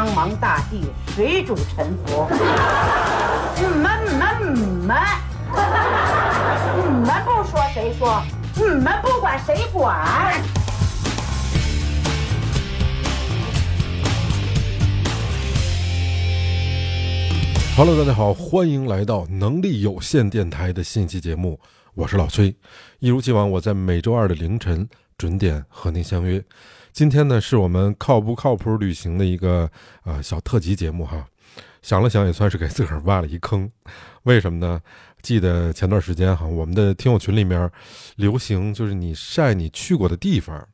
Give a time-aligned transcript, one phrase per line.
[0.00, 0.80] 苍茫大地，
[1.14, 2.26] 谁主沉浮？
[3.56, 4.96] 你们、你们、你们，
[6.74, 8.22] 你们不说谁说？
[8.56, 10.42] 你们不管谁管
[17.76, 21.60] ？Hello，大家好，欢迎来到能力有限电台的信息节目，
[21.92, 22.56] 我是老崔。
[23.00, 26.42] 一如既往，我在每周二的凌晨准点和您相约。
[26.92, 29.70] 今天呢，是我们靠不靠谱旅行的一个
[30.04, 31.26] 呃小特辑节目哈。
[31.82, 33.70] 想了想，也算是给自个儿挖了一坑。
[34.24, 34.80] 为什么呢？
[35.22, 37.70] 记得前段时间哈，我们的听友群里面
[38.16, 40.66] 流行就是你晒你去过的地方。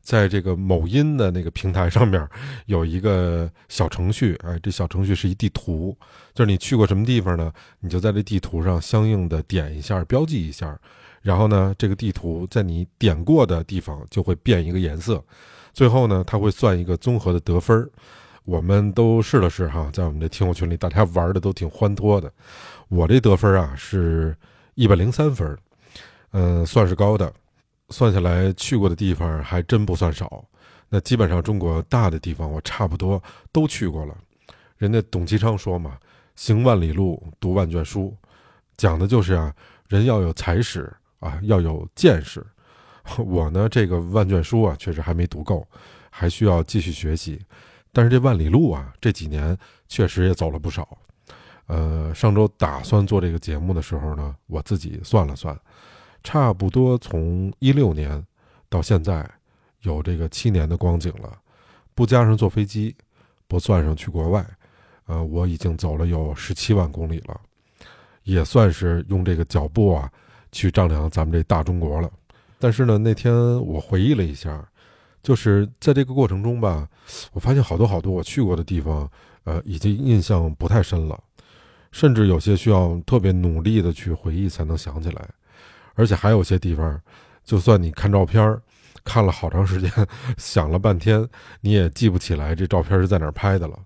[0.00, 2.26] 在这个某音的那个平台上面
[2.66, 5.96] 有一个小程序，哎，这小程序是一地图，
[6.32, 7.52] 就是你去过什么地方呢？
[7.80, 10.78] 你就在这地图上相应的点一下，标记一下，
[11.22, 15.22] 然后呢，这个地图在你点过的地方就会变一个颜色，
[15.76, 17.90] 最后呢，他会算一个综合的得分。
[18.44, 22.32] 我们都试了试哈，在我们的听友群里，大家玩的都挺欢脱的。
[22.88, 24.34] 我这得分啊是
[24.74, 25.54] 一百零三分，
[26.30, 27.30] 嗯、算是高的。
[27.90, 30.42] 算下来去过的地方还真不算少，
[30.88, 34.16] 那基本上中国大的地方我差不多都去过了。
[34.78, 35.98] 人家董其昌说嘛
[36.36, 38.16] ：“行万里路，读万卷书”，
[38.78, 39.54] 讲的就是啊，
[39.88, 42.42] 人要有才识啊，要有见识。
[43.24, 45.66] 我呢，这个万卷书啊，确实还没读够，
[46.10, 47.40] 还需要继续学习。
[47.92, 49.56] 但是这万里路啊，这几年
[49.88, 50.98] 确实也走了不少。
[51.66, 55.58] 呃，上周打算做这个节目的时候呢，我自己算了算。
[56.22, 58.24] 差不多从一六年
[58.68, 59.28] 到现在，
[59.82, 61.38] 有这个七年的光景了，
[61.94, 62.94] 不加上坐飞机，
[63.46, 64.44] 不算上去国外，
[65.06, 67.40] 呃，我已经走了有十七万公里了，
[68.24, 70.10] 也算是用这个脚步啊
[70.50, 72.10] 去丈量咱们这大中国了。
[72.58, 73.34] 但是呢，那天
[73.64, 74.66] 我回忆了一下，
[75.22, 76.88] 就是在这个过程中吧，
[77.32, 79.10] 我发现好多好多我去过的地方，
[79.44, 81.18] 呃，已经印象不太深了，
[81.92, 85.28] 甚至有些需要特别努力的去回忆才能想起来。
[85.94, 87.00] 而且还有些地方，
[87.44, 88.58] 就算你看照片，
[89.04, 89.90] 看了好长时间，
[90.36, 91.26] 想了半天，
[91.60, 93.78] 你也记不起来这照片是在哪儿拍的了。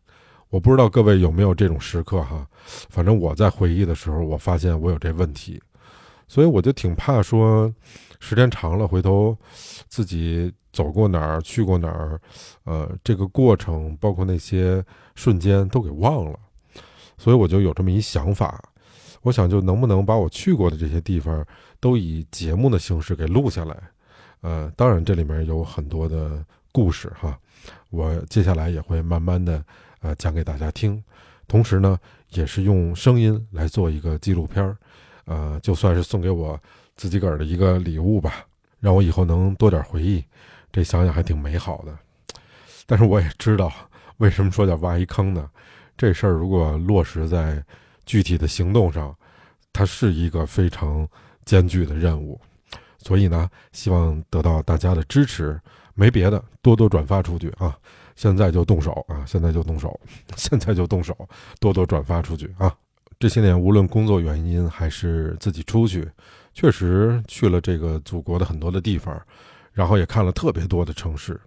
[0.49, 2.45] 我不知道各位有没有这种时刻哈，
[2.89, 5.63] 反正我在回忆的时候，我发现我有这问题，
[6.31, 7.75] 所以我就挺怕说，
[8.21, 9.37] 时间长了回头
[9.89, 12.21] 自己走过哪儿，去过哪儿，
[12.63, 14.85] 呃，这个过程包括那些
[15.17, 16.39] 瞬间都给忘了，
[17.19, 18.63] 所以我就有这么一想法。
[19.23, 21.45] 我想，就能不能把我去过的这些地方
[21.81, 23.77] 都以节目的形式给录下来？
[24.43, 27.37] 呃，当然这里面有很多的故事哈，
[27.91, 29.65] 我接下来也会慢慢的
[30.01, 31.03] 呃讲给大家听。
[31.49, 31.99] 同时呢，
[32.29, 34.77] 也是用声音来做一个纪录片儿，
[35.31, 36.61] 呃，就算是送给我
[36.97, 38.45] 自己个儿的一个礼物吧，
[38.81, 40.25] 让我以后能多点回忆。
[40.73, 41.97] 这想想还挺美好的。
[42.85, 43.73] 但是我也知道，
[44.17, 45.49] 为什么说叫挖一坑呢？
[45.97, 47.65] 这事儿如果落实在
[48.05, 49.17] 具体的行动上，
[49.73, 51.09] 它是一个非常
[51.45, 52.41] 艰巨的任务，
[52.99, 55.61] 所以呢，希望得到大家的支持。
[55.95, 57.79] 没别的，多多转发出去啊！
[58.17, 59.23] 现在就动手啊！
[59.27, 60.01] 现在就动手，
[60.37, 61.17] 现在就动手，
[61.61, 62.75] 多多转发出去啊！
[63.21, 66.11] 这些年，无论工作原因还是自己出去，
[66.55, 69.15] 确实去了这个祖国的很多的地方，
[69.75, 71.39] 然后也看了特别多的城市。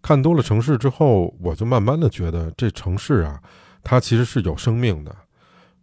[0.00, 3.38] 看多了城市之后，我就慢慢的觉得，这城市啊，
[3.82, 5.14] 它其实是有生命的。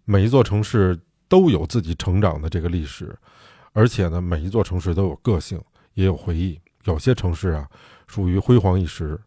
[0.06, 1.00] 每一座城市
[1.30, 3.16] 都有自己成长的这个历史，
[3.74, 5.62] 而且呢，每一座城市都有个性，
[5.94, 6.60] 也有回忆。
[6.86, 7.70] 有些城市啊，
[8.08, 9.22] 属于辉煌一时，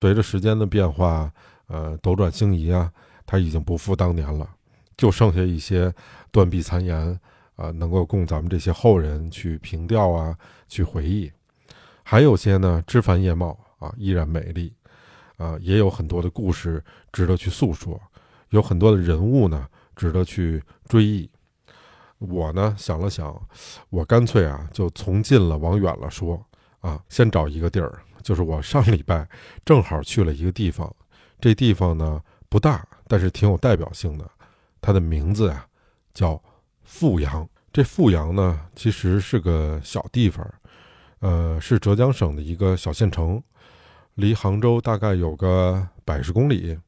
[0.00, 1.28] 随着时间的变化，
[1.66, 2.88] 呃，斗转星移啊，
[3.26, 4.48] 它已经不复当年了，
[5.00, 5.90] 就剩下一些
[6.30, 7.18] 断壁残垣
[7.56, 10.36] 啊，能够供咱们这些后人去凭吊啊，
[10.68, 11.32] 去回忆。
[12.02, 14.74] 还有些呢，枝繁叶茂啊，依然美丽，
[15.38, 17.98] 啊，也有很多的故事值得去诉说，
[18.50, 19.66] 有很多的人物呢。
[19.96, 21.30] 值得去追忆。
[22.18, 23.38] 我呢想了想，
[23.90, 26.42] 我干脆啊就从近了往远了说
[26.80, 29.28] 啊，先找一个地儿，就是我上礼拜
[29.62, 30.94] 正好去了一个地方，
[31.38, 34.30] 这地方呢不大，但是挺有代表性的。
[34.80, 35.66] 它的名字呀
[36.14, 36.42] 叫
[36.82, 37.48] 富阳。
[37.72, 40.44] 这富阳呢其实是个小地方，
[41.20, 43.42] 呃，是浙江省的一个小县城，
[44.14, 46.78] 离杭州大概有个百十公里。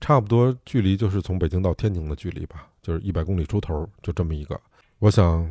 [0.00, 4.60] 差不多距离就是从北京到天津的距离吧，就是一百公里出头，就这么一个。
[5.00, 5.42] 我想，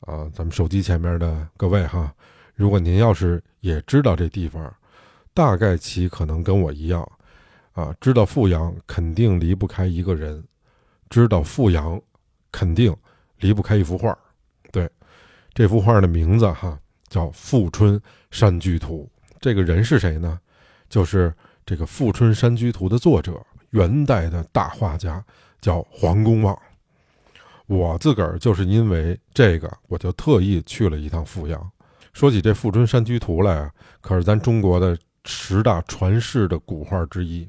[0.00, 2.12] 啊，咱们手机前面的各位哈，
[2.56, 4.74] 如果您要是也知道这地方，
[5.32, 7.08] 大概其可能跟我一样，
[7.72, 10.42] 啊，知道富阳肯定离不开一个人，
[11.10, 12.00] 知道富阳
[12.50, 12.94] 肯定
[13.38, 14.16] 离不开一幅画。
[14.72, 14.90] 对，
[15.52, 16.78] 这幅画的名字哈
[17.08, 19.10] 叫《富春山居图》。
[19.40, 20.38] 这个人是谁呢？
[20.88, 21.32] 就是
[21.66, 23.40] 这个《富春山居图》的作者。
[23.70, 25.20] 元代的大画家，
[25.60, 26.56] 叫黄公望。
[27.66, 31.70] 我自个儿就是因为这个，我就特意去了一趟富阳。
[32.12, 33.68] 说起这《富春山居图》来啊，
[34.00, 37.48] 可是咱中国的十大传世的古画之一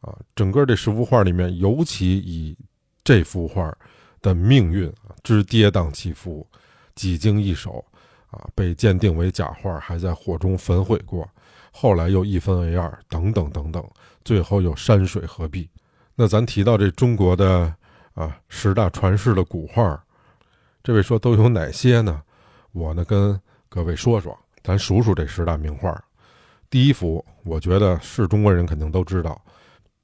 [0.00, 0.16] 啊。
[0.34, 2.56] 整个这十幅画里面，尤其以
[3.02, 3.72] 这幅画
[4.20, 4.92] 的命运
[5.22, 6.46] 之跌宕起伏，
[6.94, 7.84] 几经易手
[8.30, 11.28] 啊，被鉴定为假画，还在火中焚毁过，
[11.70, 13.84] 后来又一分为二，等等等等，
[14.24, 15.68] 最后又山水合璧。
[16.14, 17.74] 那咱提到这中国的。
[18.14, 20.04] 啊，十大传世的古画，
[20.82, 22.20] 这位说都有哪些呢？
[22.72, 25.96] 我呢跟各位说说，咱数数这十大名画。
[26.68, 29.40] 第一幅，我觉得是中国人肯定都知道，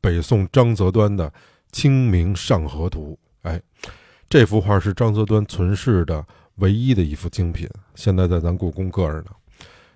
[0.05, 1.31] 北宋张择端的
[1.73, 3.19] 《清明上河图》。
[3.49, 3.59] 哎，
[4.29, 6.23] 这幅画是张择端存世的
[6.56, 9.31] 唯一的一幅精品，现在在咱故宫搁着呢。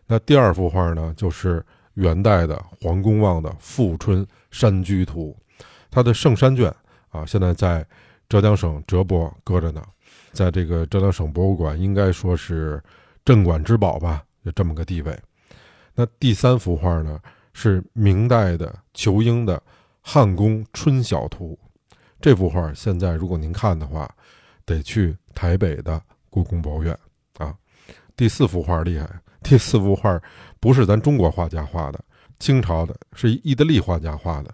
[0.06, 1.62] 那第二幅画呢，就是
[1.92, 5.36] 元代的黄公望的《富春山居图》，
[5.90, 6.74] 他的圣山卷
[7.10, 7.86] 啊，现在在。
[8.30, 9.82] 浙江省浙博搁着呢，
[10.32, 12.78] 在这个浙江省博物馆应该说是
[13.24, 15.18] 镇馆之宝吧，有这么个地位。
[15.94, 17.18] 那第三幅画呢，
[17.54, 19.56] 是明代的仇英的
[20.10, 21.58] 《汉宫春晓图》。
[22.18, 24.10] 这幅画现在如果您看的话，
[24.64, 26.98] 得去台北的故宫博物院
[27.36, 27.54] 啊。
[28.16, 29.06] 第四幅画厉害，
[29.42, 30.18] 第四幅画
[30.60, 32.02] 不是咱中国画家画的，
[32.38, 34.50] 清朝的，是意大利画家画的。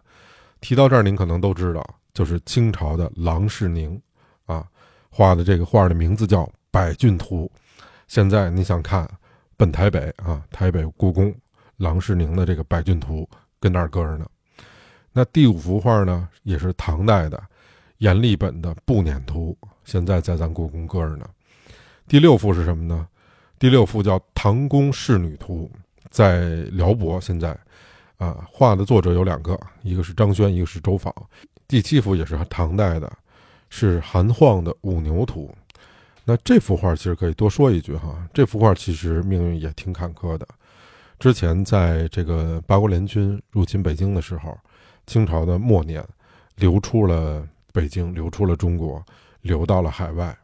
[0.61, 1.87] 提到这儿，您可能都知道。
[2.13, 4.01] 就是清朝的郎世宁，
[4.47, 4.67] 啊，
[5.09, 6.43] 画的这个画的名字叫
[6.73, 7.49] 《百骏图》。
[8.09, 9.09] 现在你想看，
[9.57, 11.33] 奔台北啊，台北故宫，
[11.77, 13.29] 郎世宁的这个《百骏图》
[13.61, 14.27] 跟那儿搁着呢。
[15.17, 17.41] 那第五幅画呢，也是唐代的
[17.99, 21.25] 阎立本的《步辇图》，现在在咱故宫搁着呢。
[22.09, 23.07] 第六幅是什么呢？
[23.57, 25.71] 第六幅叫《唐宫仕女图》，
[26.11, 27.57] 在辽博现在，
[28.19, 31.15] 啊，画的作者有两个，一个是张轩，一个是周昉。
[31.69, 33.11] 第七幅也是唐代的，
[33.71, 35.49] 是韩晃的《五牛图》。
[36.25, 40.49] 那这幅画其实可以多说一句哈，这幅画其实命运也挺坎坷的。
[41.21, 44.59] 之前在这个八国联军入侵北京的时候，
[45.07, 46.05] 清朝的末年
[46.57, 49.05] 流出了北京，流出了中国，
[49.43, 50.37] 流到了海外。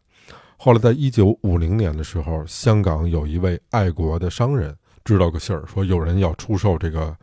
[0.56, 7.16] 后来在一九五零年的时候，香港有一位爱国的商人知道个信儿，说有人要出售这个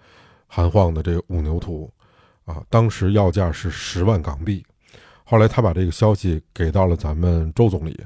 [0.47, 1.91] 韩晃的这个《五牛图》。
[2.47, 4.65] 啊，当时要价是十万港币，
[5.25, 7.99] 后来他把这个消息给到了咱们周总理，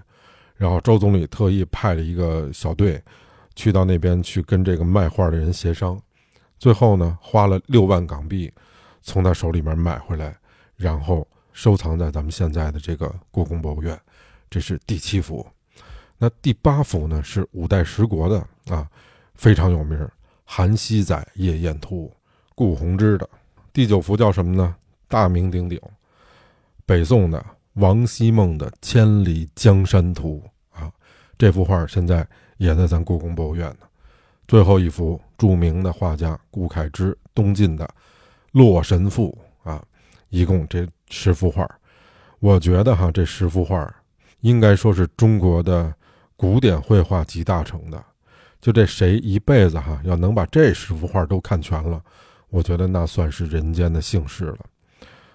[0.56, 3.00] 然后周总理特意派了一个小队，
[3.56, 6.02] 去到那边去跟这个卖画的人协商，
[6.58, 8.52] 最后呢花了六万港币，
[9.02, 10.36] 从他手里面买回来，
[10.76, 14.00] 然后收藏在咱们现在的这个故宫博物院，
[14.50, 15.46] 这是第七幅，
[16.18, 18.88] 那第八幅呢是五代十国的啊，
[19.36, 19.98] 非常有名，
[20.46, 22.12] 《韩熙载夜宴图》，
[22.56, 23.30] 顾鸿之的。
[23.74, 24.76] 第九幅叫什么呢？
[25.08, 25.80] 大名鼎鼎，
[26.86, 27.44] 北宋的
[27.74, 30.44] 王希孟的《千里江山图》
[30.80, 30.92] 啊，
[31.38, 32.26] 这幅画现在
[32.58, 33.88] 也在咱故宫博物院呢。
[34.48, 37.86] 最后一幅，著名的画家顾恺之东晋的
[38.52, 39.38] 《洛神赋》
[39.70, 39.84] 啊，
[40.30, 41.70] 一共这十幅画，
[42.40, 43.94] 我觉得哈，这十幅画
[44.42, 45.94] 应该说是中国的
[46.36, 48.04] 古典绘画集大成的。
[48.60, 52.00] 就这谁一辈子哈，要能把这十幅画都看全了。
[52.50, 54.60] 我觉得那算是人间的幸事了，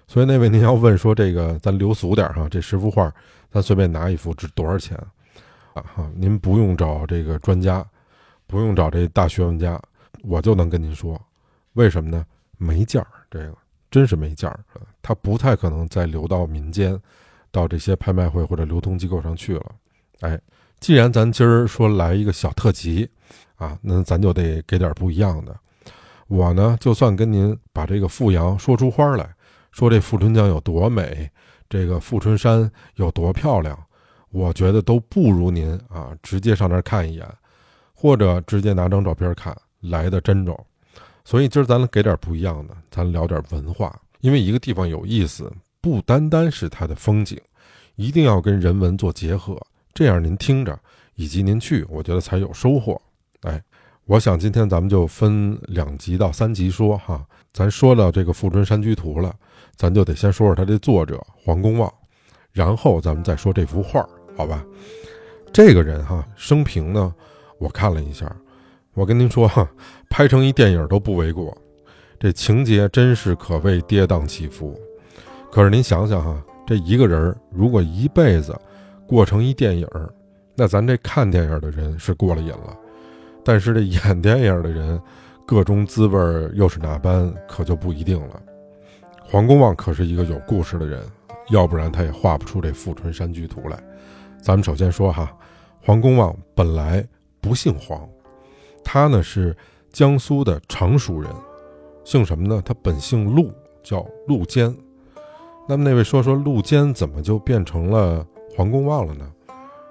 [0.07, 3.13] 所以那位您要问说这个咱留俗点哈，这十幅画
[3.51, 4.97] 咱随便拿一幅值多少钱
[5.73, 5.83] 啊？
[5.83, 7.85] 哈，您不用找这个专家，
[8.47, 9.81] 不用找这大学问家，
[10.23, 11.21] 我就能跟您说，
[11.73, 12.25] 为什么呢？
[12.57, 13.55] 没价儿，这个
[13.91, 14.61] 真是没价儿，
[15.03, 16.99] 它不太可能再流到民间，
[17.51, 19.67] 到这些拍卖会或者流通机构上去了。
[20.21, 20.41] 哎，
[20.81, 23.09] 既然咱今儿说来一个小特辑
[23.57, 25.55] 啊，那咱就得给点不一样的。
[26.29, 29.35] 我呢，就算跟您把这个富阳说出花来，
[29.71, 31.31] 说这富春江有多美，
[31.69, 33.79] 这个富春山有多漂亮，
[34.31, 37.29] 我觉得都不如您啊，直接上那儿看一眼，
[37.95, 40.67] 或者直接拿张照片看来的真着。
[41.27, 47.37] 所以今儿咱给点不一样的，咱聊点文化，因为一个地方有意思，不单单是它的风景，
[47.97, 49.61] 一定要跟人文做结合，
[49.93, 50.79] 这样您听着
[51.17, 53.03] 以及您去，我觉得才有收获。
[53.41, 53.61] 哎。
[54.09, 59.35] 我想今天咱们就分两集到三集说哈，咱说到这个《富春山居图》了，
[59.75, 61.93] 咱就得先说说他这作者黄公望，
[62.53, 64.65] 然后咱们再说这幅画，好吧？
[65.53, 67.13] 这个人哈，生平呢，
[67.59, 68.33] 我看了一下，
[68.97, 69.71] 我跟您说哈，
[70.09, 71.55] 拍成一电影都不为过，
[72.19, 74.75] 这情节真是可谓跌宕起伏。
[75.53, 78.59] 可是您想想哈，这一个人如果一辈子
[79.07, 79.87] 过成一电影，
[80.55, 82.75] 那咱这看电影的人是过了瘾了。
[83.45, 84.99] 但是这演电影的人，
[85.47, 86.19] 各种滋味
[86.55, 88.43] 又是哪般，可就不一定了。
[89.23, 91.03] 黄公望可是一个有故事的人，
[91.51, 93.79] 要不然他也画不出这《富春山居图》来。
[94.41, 95.37] 咱们首先说哈，
[95.83, 97.07] 黄公望本来
[97.43, 98.09] 不姓黄，
[98.89, 99.55] 他呢是
[99.93, 101.29] 江苏的常熟人，
[102.05, 102.63] 姓什么呢？
[102.65, 103.51] 他本姓陆，
[103.83, 104.73] 叫陆坚。
[105.69, 108.25] 那么那位说说陆坚怎么就变成了
[108.57, 109.29] 黄公望了呢？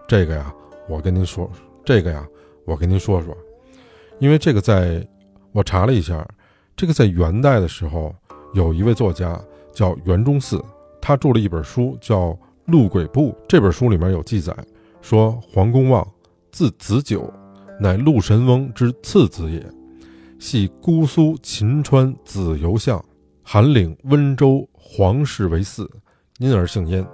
[0.07, 0.55] 这个呀，
[0.87, 1.51] 我跟您说，
[1.83, 2.25] 这个呀，
[2.63, 3.35] 我跟您说说，
[4.19, 5.05] 因为这个在
[5.51, 6.25] 我查了一下，
[6.77, 8.15] 这个在元代的时候，
[8.53, 9.37] 有一位作家
[9.73, 10.63] 叫袁中嗣，
[11.01, 12.29] 他著了一本书叫
[12.67, 13.31] 《陆鬼部》。
[13.45, 14.55] 这本书里面有记载，
[15.01, 16.07] 说黄公望
[16.49, 17.29] 字子久，
[17.79, 19.65] 乃陆神翁之次子也，
[20.39, 23.03] 系姑苏秦川子游相，
[23.43, 24.67] 韩领温州。
[24.87, 25.89] 皇室为嗣，
[26.37, 27.05] 因而姓燕。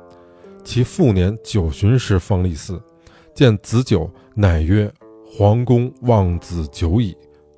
[0.64, 2.80] 其父年九旬时方立嗣，
[3.34, 4.94] 见子久，乃曰
[5.26, 7.16] ：“皇公望子久矣，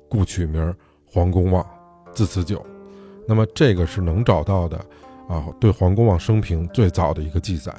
[0.08, 1.66] 故取名黄公望，
[2.14, 2.64] 字子久。”
[3.26, 4.78] 那么这个是能找到的
[5.28, 7.74] 啊，对黄公望生平最早的一个记载。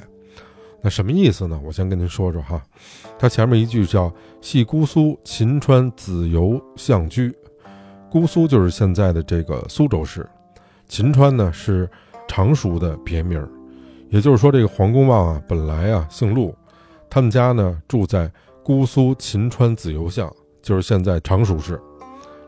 [0.80, 1.60] 那什么意思呢？
[1.64, 2.62] 我先跟您说说哈。
[3.18, 7.34] 他前面一句叫“系姑苏秦川子游相居”，
[8.10, 10.28] 姑苏就是现在的这个苏州市，
[10.88, 11.88] 秦川呢是。
[12.28, 13.48] 常熟的别名儿，
[14.10, 16.52] 也就是说，这个黄公望啊，本来啊姓陆，
[17.08, 18.28] 他们家呢住在
[18.64, 20.28] 姑苏秦川子游巷，
[20.60, 21.80] 就是现在常熟市。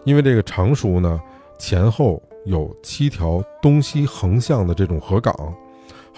[0.05, 1.21] 因为这个常熟呢
[1.61, 5.33] 前后有七条东西横向的这种河港，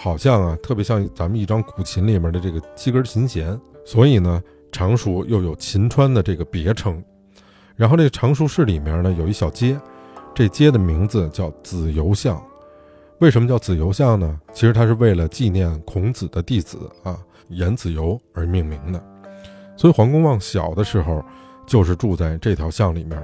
[0.03, 3.55] 好像啊特别像咱们一张古琴里面的这个七根琴弦，
[3.85, 4.41] 所以呢
[4.71, 6.99] 常熟又有秦川的这个别称。
[7.75, 9.79] 然后这常熟市里面呢有一小街，
[10.33, 12.43] 这街的名字叫子游巷。
[13.19, 14.41] 为什么叫子游巷呢？
[14.51, 19.03] 其实它是为了纪念孔子的弟子啊颜子游而命名的。
[19.77, 21.23] 所以黄公望小的时候
[21.67, 23.23] 就是住在这条巷里面。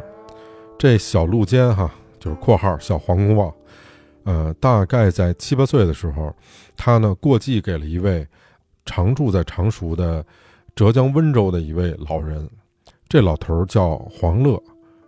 [0.77, 3.51] 这小路间哈，就是括号小黄公望，
[4.27, 6.35] 呃，大概在七八岁的时候，
[6.75, 8.27] 他呢过继给了一位
[8.85, 10.23] 常住在常熟的
[10.75, 12.47] 浙江温州的一位老人。
[13.07, 14.61] 这老头叫黄乐。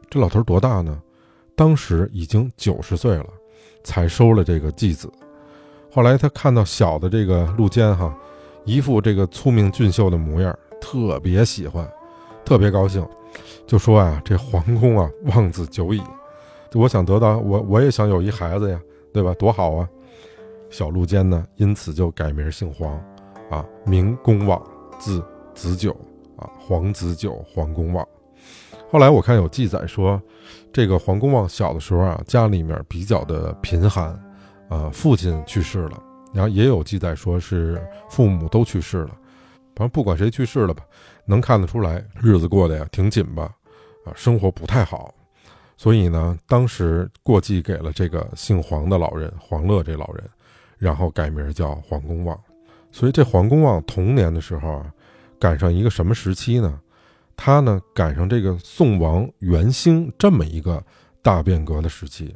[0.10, 1.00] 这老头多大呢？
[1.56, 3.28] 当时已经九十岁了。
[3.82, 5.10] 才收了这个继子，
[5.90, 8.14] 后来他看到小的这个陆坚哈，
[8.66, 11.90] 一副这个聪明俊秀的模样，特别喜欢，
[12.44, 13.08] 特别高兴，
[13.66, 16.02] 就说啊，这皇宫啊，望子久矣，
[16.74, 18.80] 我想得到我我也想有一孩子呀，
[19.14, 19.34] 对吧？
[19.36, 19.90] 多好啊！
[20.70, 22.94] 小陆坚呢，因此就改名姓黄，
[23.50, 24.62] 啊，名公望，
[25.00, 25.24] 字
[25.56, 25.92] 子久，
[26.38, 28.08] 啊，黄子久，黄公望。
[28.92, 30.22] 后来我看有记载说，
[30.72, 34.10] 这个黄公望小的时候啊，家里面比较的贫寒，
[34.70, 36.02] 啊，父亲去世了，
[36.34, 39.18] 然后也有记载说是父母都去世了，
[39.76, 40.84] 反正不管谁去世了吧，
[41.26, 43.52] 能看得出来日子过得呀挺紧吧，
[44.06, 45.14] 啊，生活不太好，
[45.80, 50.30] 所以呢，当时过继给了这个姓黄的老人黄乐这老人，
[50.78, 52.38] 然后改名叫黄公望，
[52.92, 54.94] 所以这黄公望童年的时候啊，
[55.40, 56.82] 赶上一个什么时期呢？
[57.38, 60.84] 他呢赶上这个宋王元兴这么一个
[61.22, 62.36] 大变革的时期，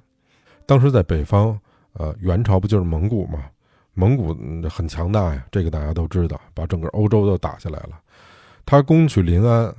[0.66, 1.60] 当时在北方，
[1.96, 3.44] 呃，元朝不就是蒙古吗？
[3.94, 4.34] 蒙古
[4.70, 8.00] 很强大呀，这个大家都知道，把整个欧洲都打下来了。
[8.66, 9.76] 他攻取临安，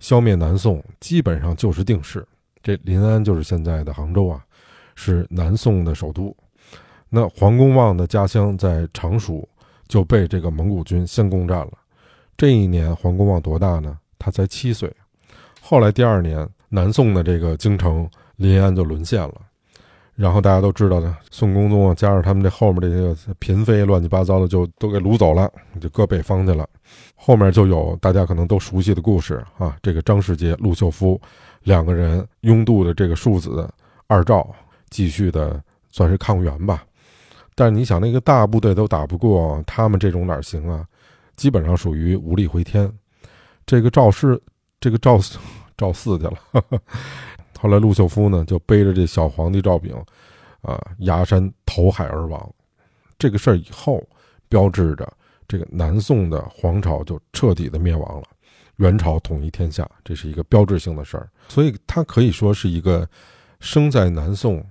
[0.00, 2.26] 消灭南宋，基本上就是定势。
[2.64, 4.42] 这临安就是现在的杭州啊，
[4.96, 6.34] 是南宋的首都。
[7.10, 9.46] 那黄公望的家乡在常熟，
[9.86, 11.72] 就被这个蒙古军先攻占了。
[12.36, 13.98] 这一年，黄公望多大呢？
[14.18, 14.90] 他才七岁，
[15.60, 19.34] 后来第二年，南宋的这个京城临安就沦陷了，
[20.14, 26.66] 然后大家都知道的，宋高宗啊，加上他们这后面这些嫔妃，乱七八糟的就都给掳走了，就搁北方去了。
[27.14, 31.20] 后面就有大家可能都熟悉的故事啊，这个张世杰、陆秀夫
[31.64, 33.68] 两个人拥渡的这个庶子
[34.06, 34.48] 二赵，
[34.90, 36.84] 继续的算是抗元吧。
[37.56, 40.86] 但是你想，那个大部队都打不过他们，这种哪行啊？
[41.36, 42.92] 基本上属于无力回天。
[43.66, 44.40] 这个赵氏，
[44.78, 45.18] 这个赵，
[45.76, 46.34] 赵四去了。
[47.58, 49.96] 后来陆秀夫呢，就背着这小皇帝赵昺，
[50.62, 52.52] 啊，崖山投海而亡。
[53.18, 54.06] 这个事儿以后，
[54.48, 55.10] 标志着
[55.48, 58.24] 这个南宋的皇朝就彻底的灭亡了，
[58.76, 61.28] 元朝统一天下，这是一个标志性的事儿。
[61.48, 63.08] 所以他可以说是一个
[63.60, 64.64] 生在南宋、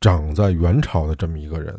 [0.00, 1.78] 长在元朝的这么一个人。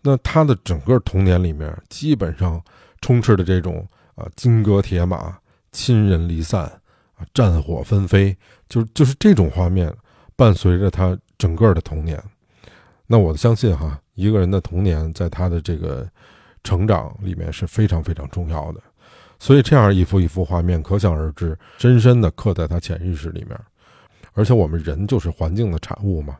[0.00, 2.62] 那他的整个童年里面，基本上
[3.00, 5.38] 充斥的这种啊金戈铁马。
[5.70, 6.62] 亲人离散
[7.16, 8.34] 啊，战火纷飞，
[8.70, 9.94] 就是就是这种画面
[10.34, 12.20] 伴随着他整个的童年。
[13.06, 16.08] 那我相信哈，一个人的童年在他的这个
[16.64, 18.80] 成长里面是非常非常重要的。
[19.38, 23.58] 所以这样一幅一幅画面，可想而知，深深的刻在他潜意识里面。
[24.34, 26.36] 而且我们人就是环境的产物嘛，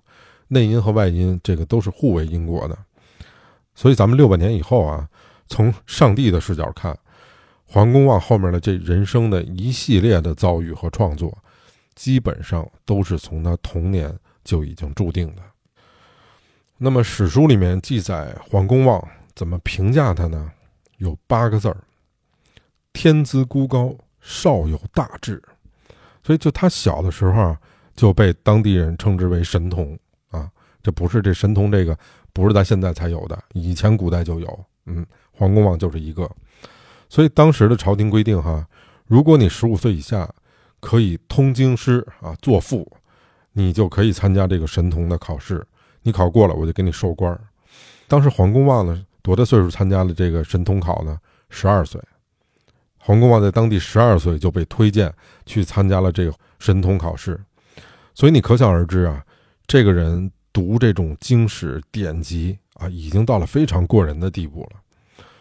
[0.49, 2.76] 内因和外因这个都是互为因果的。
[3.75, 5.09] 所以咱们六百年以后啊，
[5.49, 6.97] 从上帝的视角看，
[7.64, 11.37] 黄公望后面的这人生的一系列的遭遇和创作，
[11.95, 14.12] 基本上都是从他童年
[14.45, 15.43] 就已经注定的。
[16.76, 19.02] 那么史书里面记载黄公望
[19.35, 20.50] 怎么评价他呢？
[20.99, 21.76] 有八个字儿：
[23.00, 25.40] 天资孤高，少有大志。
[26.25, 27.57] 所以就他小的时候，
[27.95, 29.97] 就被当地人称之为神童
[30.33, 30.50] 啊。
[30.83, 31.97] 这不是这神童这个
[32.33, 34.64] 不是在现在才有的，以前古代就有。
[34.87, 36.28] 嗯，黄公望就是一个。
[37.09, 38.67] 所以当时的朝廷规定哈，
[39.07, 40.28] 如果你十五岁以下
[40.81, 42.85] 可以通经师啊，作赋，
[43.52, 45.64] 你就可以参加这个神童的考试。
[46.02, 47.40] 你考过了，我就给你授官。
[48.09, 51.17] 当时黄公望呢，多大岁数参加了这个神童考呢？
[51.49, 52.02] 十二岁。
[52.99, 55.12] 黄公望在当地十二岁就被推荐
[55.47, 57.40] 去参加了这个神童考试，
[58.14, 59.25] 所以你可想而知啊，
[59.67, 64.81] 这个人读这种经史典籍啊，已经到了非常过人的地步了。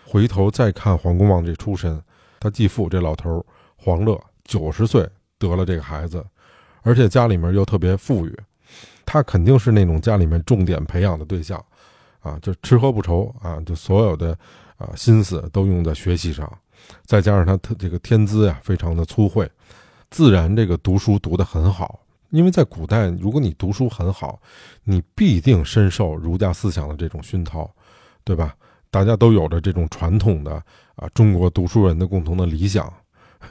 [0.06, 2.02] 回头再看黄公望这出身，
[2.40, 3.46] 他继父这老头
[3.76, 5.06] 黄乐九十岁
[5.38, 6.26] 得了这个孩子，
[6.84, 8.34] 而且家里面又特别富裕。
[9.06, 11.62] 他肯定是那种家里面重点培养的对象，
[12.20, 14.38] 啊，就吃喝不愁啊，就所有的
[14.78, 16.50] 啊心思都用在学习上，
[17.04, 19.50] 再加上他特这个天资呀非常的粗慧，
[20.10, 22.00] 自然这个读书读得很好。
[22.30, 24.40] 因为在古代，如果你读书很好，
[24.84, 27.70] 你必定深受儒家思想的这种熏陶，
[28.24, 28.56] 对吧？
[28.90, 30.62] 大家都有着这种传统的
[30.96, 32.92] 啊中国读书人的共同的理想，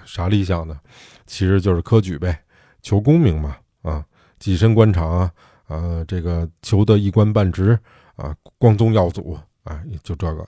[0.05, 0.79] 啥理想呢？
[1.27, 2.39] 其实就是科举呗，
[2.83, 4.05] 求功名嘛，啊。
[4.39, 5.33] 跻身官场啊，
[5.69, 7.79] 呃，这个求得一官半职
[8.17, 10.47] 啊，光宗耀祖啊，就这个。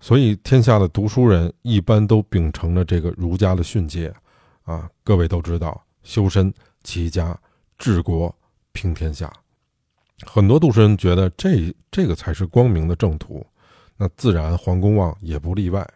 [0.00, 4.12] 所以天下的读书人一般都秉承着这个儒家的训诫
[4.64, 4.88] 啊。
[5.04, 6.52] 各位都知道，修身
[6.82, 7.38] 齐家
[7.78, 8.34] 治国
[8.72, 9.30] 平天下。
[10.26, 13.46] 很多读书人觉得这这个才是光明的正途，
[13.96, 15.86] 那自然黄公望也不例外。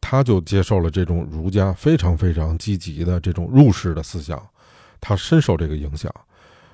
[0.00, 4.42] 他就接受了这种儒家非常非常积极的这种入世的思想。
[5.00, 6.12] 他深受这个影响，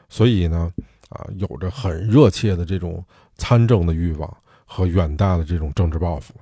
[0.08, 0.72] 所以呢，
[1.08, 3.04] 啊，有着很热切的这种
[3.36, 6.34] 参政的欲望和远大的这种政治抱负。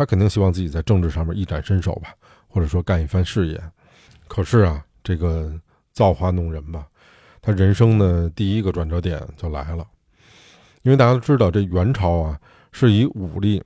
[0.00, 2.14] 他肯定希望自己在政治上面一展身手吧，
[2.48, 3.62] 或者说干一番事业。
[4.28, 5.52] 可是啊，这个
[5.92, 6.86] 造化弄人吧，
[7.42, 9.86] 他人生的第一个转折点就来了。
[10.80, 12.40] 因为大家都知道，这元朝啊
[12.72, 13.62] 是以武力，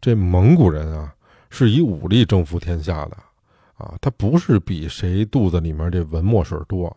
[0.00, 1.12] 这蒙古人啊
[1.50, 3.16] 是以武力征服天下的。
[3.74, 6.96] 啊，他不是比谁肚子里面这文墨水多，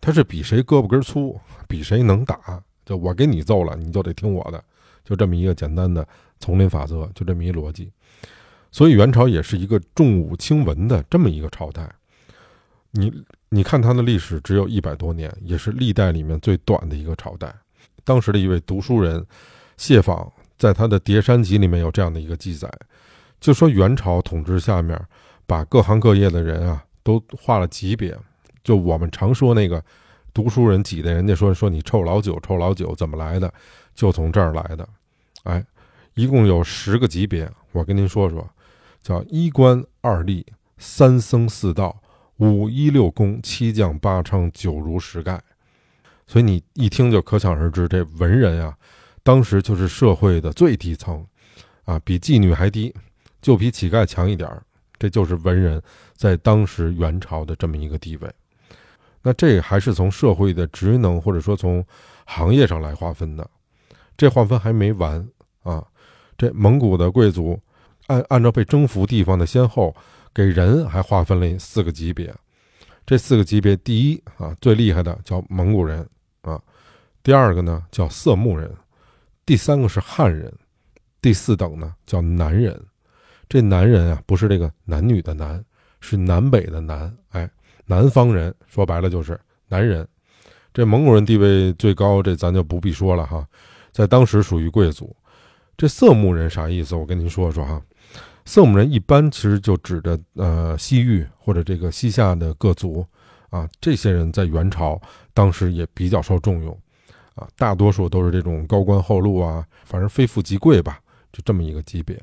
[0.00, 2.62] 他是比谁胳膊根粗，比谁能打。
[2.86, 4.62] 就我给你揍了，你就得听我的，
[5.02, 6.06] 就这么一个简单的
[6.38, 7.90] 丛林法则，就这么一逻辑。
[8.72, 11.88] 所以元朝也是一个重武轻文的这么一个朝代。
[12.90, 13.12] 你
[13.50, 17.54] 你看它的历史只有一百多年，也是历代里面最短的一个朝代。
[18.02, 19.24] 当时的一位读书人
[19.76, 22.68] 谢昉在他的《叠山集》里面有这样的一个记载，
[23.38, 25.00] 就说元朝统治下面。
[25.44, 28.16] 把各行各业的人啊都划了级别，
[28.62, 29.84] 就我们常说那个
[30.32, 33.52] 读书人挤的，人家说说你臭老九，臭老九怎么来的？
[33.94, 34.88] 就从这儿来的。
[35.42, 35.62] 哎，
[36.14, 38.48] 一共有十个级别，我跟您说说，
[39.02, 40.44] 叫一官二吏
[40.78, 42.00] 三僧四道
[42.36, 45.38] 五一六公七将八娼九儒十丐。
[46.26, 48.74] 所以你一听就可想而知，这文人啊，
[49.22, 51.26] 当时就是社会的最底层，
[51.84, 52.94] 啊，比妓女还低，
[53.42, 54.62] 就比乞丐强一点儿。
[54.98, 55.82] 这就是文人
[56.14, 58.32] 在当时元朝的这么一个地位，
[59.20, 61.84] 那这还是从社会的职能或者说从
[62.24, 63.50] 行业上来划分的，
[64.16, 65.28] 这划分还没完
[65.64, 65.84] 啊！
[66.38, 67.58] 这蒙古的贵族
[68.12, 69.94] 按按照被征服地方的先后，
[70.34, 72.34] 给人还划分了四个级别，
[73.06, 76.06] 这四个级别，第一啊最厉害的叫蒙古人
[76.42, 76.60] 啊，
[77.22, 78.70] 第二个呢叫色目人，
[79.46, 80.52] 第三个是汉人，
[81.22, 82.78] 第四等呢叫南人。
[83.48, 85.62] 这男人啊，不是这个男女的男，
[86.00, 87.14] 是南北的南。
[87.30, 87.48] 哎，
[87.86, 90.06] 南方人说白了就是男人。
[90.74, 93.46] 这蒙古人地位最高，这咱就不必说了哈，
[93.90, 95.14] 在当时属于贵族。
[95.76, 96.94] 这色目人啥意思？
[96.94, 97.82] 我跟您说说哈。
[98.44, 103.06] 色目人一般其实就指的呃西域或者这个西夏的各族
[103.50, 105.00] 啊，这些人在元朝
[105.32, 106.76] 当时也比较受重用
[107.34, 110.98] 啊，大多数都是这种高官厚禄啊，反正非富即贵吧，
[111.32, 112.20] 就这么一个级别。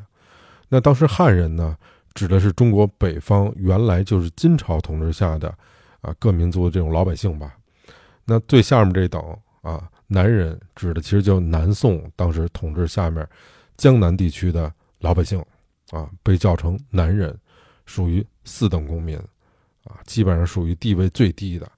[0.67, 1.77] 那当时汉人呢，
[2.13, 5.49] 指的是中国北方原来就是金朝统治下的
[6.01, 7.55] 啊各民族的这种老百姓吧。
[8.25, 9.21] 那最下面这等
[9.61, 13.27] 啊南人，指的其实就南宋当时统治下面
[13.77, 15.43] 江南地区的老百姓
[15.91, 17.37] 啊，被叫成男人，
[17.85, 19.17] 属于四等公民
[19.85, 21.71] 啊，基本上属于地位最低的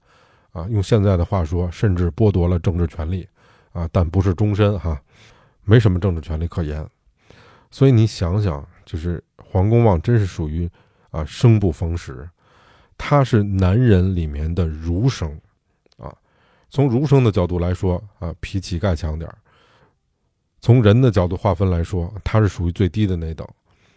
[0.52, 0.66] 啊。
[0.68, 3.26] 用现在的话说，甚至剥夺了政治权利
[3.72, 5.00] 啊，但不是终身哈，
[5.64, 6.86] 没什么政治权利可言。
[7.70, 10.70] 所以你想想，就是黄公望真是属于
[11.10, 12.28] 啊生不逢时，
[12.98, 15.40] 他是男人里面的儒生，
[15.96, 16.14] 啊，
[16.68, 19.34] 从儒生的角度来说啊，比乞丐强点儿；
[20.60, 23.48] 从人的角度划分来说，他是属于最低的那等，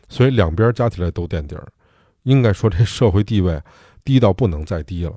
[0.07, 1.67] 所以两边加起来都垫底儿，
[2.23, 3.61] 应该说这社会地位
[4.03, 5.13] 低到不能再低了。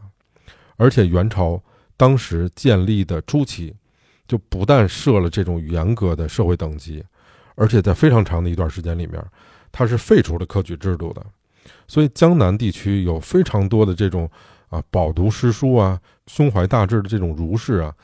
[0.77, 1.63] 而且元朝
[1.97, 3.75] 当时建立的初期，
[4.27, 7.05] 就不但设了这种严格的社会等级，
[7.55, 9.23] 而且在非常长的一段时间里面，
[9.73, 11.25] 它是废除了科举制度的。
[11.87, 14.31] 所以江南地区有非常多的这种
[14.69, 17.95] 啊饱读诗书啊、胸怀大志的这种儒士啊，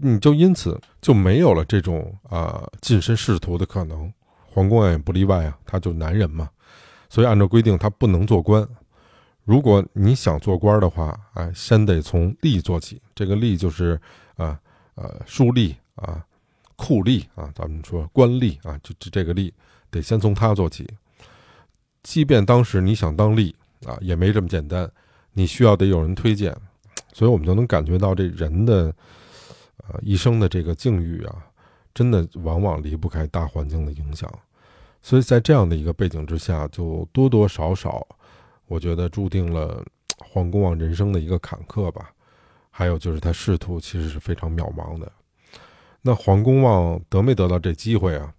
[0.00, 4.12] 你就因此就没有了这种啊晋升仕途的可能。
[4.52, 6.50] 黄公望也不例外啊，他就男人嘛，
[7.08, 8.66] 所以按照规定他不能做官。
[9.44, 13.00] 如果你想做官的话，哎，先得从吏做起。
[13.14, 13.98] 这个吏就是
[14.36, 14.58] 啊，
[14.96, 16.24] 呃，书吏啊，
[16.76, 19.52] 库吏啊，咱们说官吏啊，就就这个吏
[19.90, 20.88] 得先从他做起。
[22.02, 23.54] 即便当时你想当吏
[23.86, 24.90] 啊，也没这么简单，
[25.32, 26.54] 你需要得有人推荐。
[27.12, 28.94] 所以我们就能感觉到这人的
[29.78, 31.44] 呃一生的这个境遇啊，
[31.94, 34.32] 真的往往离不开大环境的影响。
[35.02, 38.06] 所以在这样的一个背景之下，就多多少少。
[38.66, 39.84] 我觉得注定了
[40.18, 42.12] 黄公望人生的一个坎坷吧，
[42.70, 45.10] 还有就是他仕途其实是非常渺茫的。
[46.02, 48.32] 那黄公望得没得到这机会啊？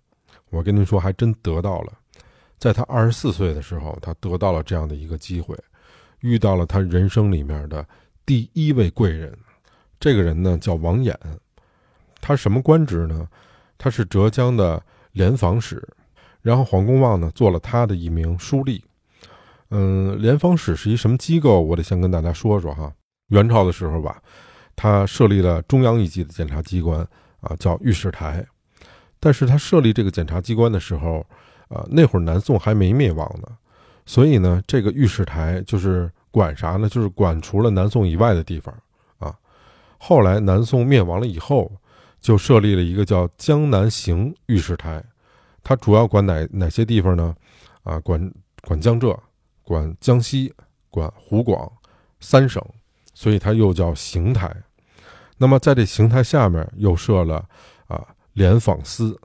[0.50, 1.94] 我跟您说，还真得到了。
[2.58, 5.58] 在他二十四岁的时候，他得到了这样的一个机会，
[6.20, 7.86] 遇到了他人生里面的
[8.26, 9.36] 第一位贵人。
[10.00, 11.16] 这个人呢叫王衍，
[12.22, 13.28] 他什么官职呢？
[13.78, 14.82] 他是浙江的
[15.12, 15.86] 联防使。
[16.42, 18.82] 然后黄公望呢做了他的一名书吏。
[19.70, 21.62] 嗯，联防使是一什么机构？
[21.62, 22.92] 我得先跟大家说说哈。
[23.28, 24.22] 元朝的时候吧，
[24.76, 27.00] 他设立了中央一级的检察机关
[27.42, 28.46] 啊，叫御史台。
[29.20, 31.26] 但是他设立这个检察机关的时候，
[31.70, 33.48] 啊，那会儿南宋还没灭亡呢，
[34.06, 36.90] 所以呢，这个御史台就是管啥呢？
[36.90, 38.76] 就是管除了南宋以外的地方
[39.20, 39.34] 啊。
[39.98, 41.72] 后来南宋灭亡了以后，
[42.22, 45.04] 就设立了一个叫江南行御史台，
[45.62, 47.36] 它主要管哪哪些地方呢？
[47.84, 49.20] 啊，管管江浙。
[49.64, 50.54] 管江西、
[50.90, 51.72] 管湖广
[52.20, 52.62] 三省，
[53.14, 54.54] 所以它又叫邢台。
[55.38, 57.48] 那么在这邢台下面又设了
[57.88, 59.18] 啊联防司，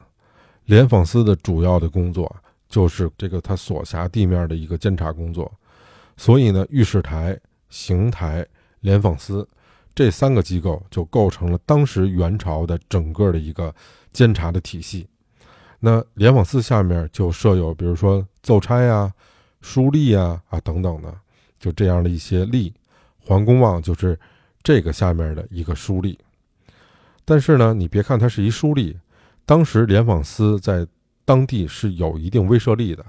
[0.67, 2.33] 联防司的主要的工作
[2.69, 5.51] 就是这个他所辖地面的一个监察工作。
[6.17, 7.37] 所以呢，御史台、
[7.71, 8.47] 邢台、
[8.81, 9.49] 联防司
[9.97, 13.75] 这三个机构就构成了当时元朝的整个的一个
[14.13, 15.09] 监察的体系。
[15.81, 19.13] 那联网司下面就设有，比如说奏差呀。
[19.63, 21.13] 书吏啊啊等等的，
[21.59, 22.73] 就这样的一些吏，
[23.19, 24.17] 黄公望就是
[24.63, 26.17] 这个下面的一个书吏。
[27.25, 28.95] 但是呢，你别看他是一书吏，
[29.45, 30.87] 当时联网司在
[31.25, 33.05] 当地是有一定威慑力的。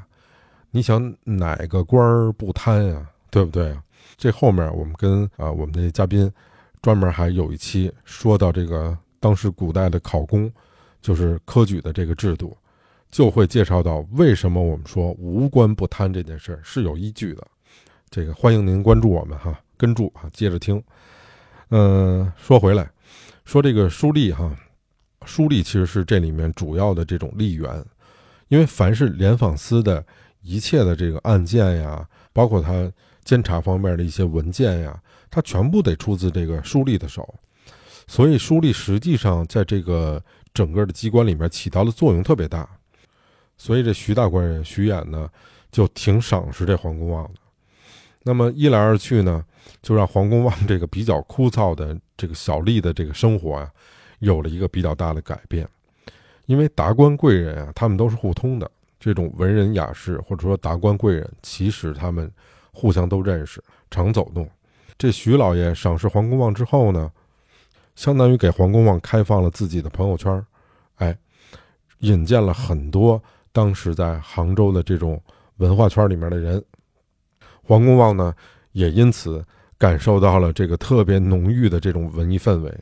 [0.72, 3.08] 你想哪个官儿不贪呀？
[3.30, 3.78] 对不对？
[4.16, 6.32] 这后面我们跟啊我们的嘉宾
[6.82, 10.52] 专门还有一期说到这个当时古代的考公，
[11.02, 12.56] 就是科举的这个制度。
[13.10, 17.48] 就会介绍到为什么我们说无官不贪这件事是有依据的。
[18.10, 20.84] 这个欢迎您关注我们哈，跟住啊，接着听。
[21.70, 22.92] 嗯，说回来，
[23.46, 24.54] 说这个书吏哈，
[25.26, 27.82] 书吏其实是这里面主要的这种吏员，
[28.50, 30.06] 因为凡是联访司的
[30.42, 32.92] 一切的这个案件呀，包括他
[33.24, 37.36] 监察方面的一些文件呀，他全部得出自这个书吏的手，
[38.08, 42.68] 所以书吏实际上在这个整个的机关里面起到的作用特别大。
[43.58, 45.30] 所以这徐大官人徐衍呢，
[45.72, 47.40] 就挺赏识这黄公望的。
[48.24, 49.44] 那么一来二去呢，
[49.82, 53.72] 就让黄公望这个比较枯燥的这个小吏的这个生活啊，
[54.20, 55.68] 有了一个比较大的改变。
[56.46, 58.70] 因为达官贵人啊，他们都是互通的。
[59.00, 62.32] 这种文人雅士或者说达官贵人，其实他们
[62.72, 64.50] 互相都认识，常走动。
[64.98, 67.12] 这徐老爷赏识黄公望之后呢，
[67.96, 70.44] 相当于给黄公望开放了自己的朋友圈，
[70.96, 71.18] 哎，
[72.00, 73.22] 引荐了很多。
[73.52, 75.22] 当时在杭州的这种
[75.58, 76.64] 文化圈里面的人，
[77.64, 78.34] 黄公望呢，
[78.72, 79.44] 也因此
[79.78, 82.76] 感受到了这个特别浓郁的这种文艺氛围。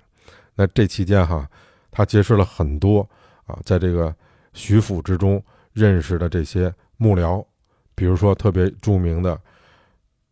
[0.53, 1.49] 那这期间哈，
[1.91, 3.07] 他结识了很多
[3.45, 4.13] 啊，在这个
[4.53, 5.41] 徐府之中
[5.73, 7.45] 认识的这些幕僚，
[7.93, 9.39] 比如说特别著名的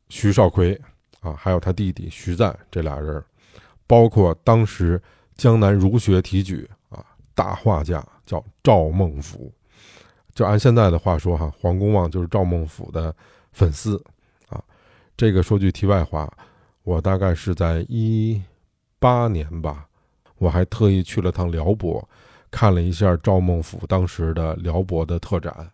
[0.09, 0.79] 徐少奎
[1.23, 3.23] 啊，还有他弟弟徐赞这俩人，
[3.87, 5.01] 包括当时
[5.35, 9.51] 江南儒学提举啊大画家叫赵孟俯。
[10.35, 13.15] 就按现在的话说，哈，黄公望就是赵孟俯的
[13.51, 14.03] 粉丝，
[14.49, 14.61] 啊，
[15.15, 16.31] 这个说句题外话，
[16.83, 18.41] 我大概是在一
[18.99, 19.87] 八年吧，
[20.37, 22.07] 我还特意去了趟辽博，
[22.49, 25.69] 看了一下赵孟俯当时的辽博的特展，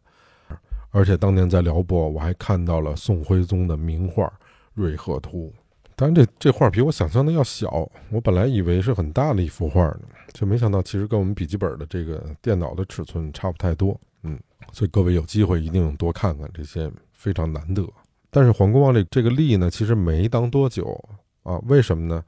[0.92, 4.26] 而且当年在辽博，我还看到了宋徽宗的名画
[4.80, 5.54] 《瑞鹤图》。
[5.96, 7.89] 当然，这这画比我想象的要小。
[8.10, 10.00] 我本来以为是很大的一幅画呢，
[10.34, 14.00] 就没想到其实跟我们笔记本的这个电脑的尺寸差不太多。
[14.24, 14.39] 嗯，
[14.72, 17.86] 所以各位有机会一定多看看这些，非常难得。
[18.30, 20.98] 但是黄公望这这个吏呢，其实没当多久
[21.44, 21.60] 啊。
[21.68, 22.24] 为什么呢？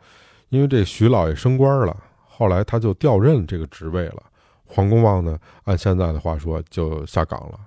[0.50, 1.96] 因为这徐老爷升官了，
[2.28, 4.24] 后来他就调任这个职位了。
[4.66, 7.60] 黄公望呢，按现在的话说就下岗了。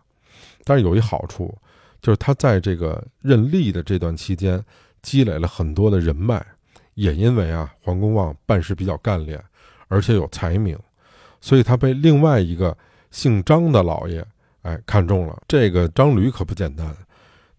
[0.64, 1.56] 但是有一好处，
[2.04, 4.62] 就是他在这个任吏的这段期间。
[5.04, 6.42] 积累了很多的人脉，
[6.94, 9.38] 也因为啊，黄公望办事比较干练，
[9.88, 10.78] 而且有才名，
[11.42, 12.74] 所以他被另外一个
[13.10, 14.26] 姓张的老爷
[14.62, 15.42] 哎看中了。
[15.46, 16.96] 这个张驴可不简单，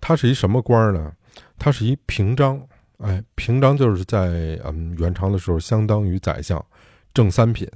[0.02, 1.14] 他是一什么官呢？
[1.60, 2.60] 他是一平章，
[2.98, 6.66] 哎，平章就是在嗯元朝的时候相当于宰相，
[7.14, 7.70] 正三品。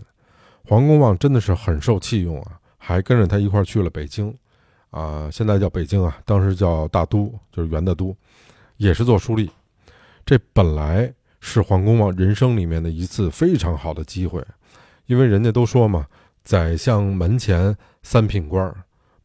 [0.66, 4.36] 黄公望真的是很受器用啊，还跟着他一块去了北京，
[4.92, 8.16] 啊，现在叫北京啊，当时叫大都，就是元的都，
[8.78, 9.50] 也是做书吏。
[10.26, 14.44] 这本来是黄公望人生里面的一次非常好的机会，
[15.06, 16.06] 因为人家都说嘛，
[16.44, 18.76] 宰相门前三品官儿，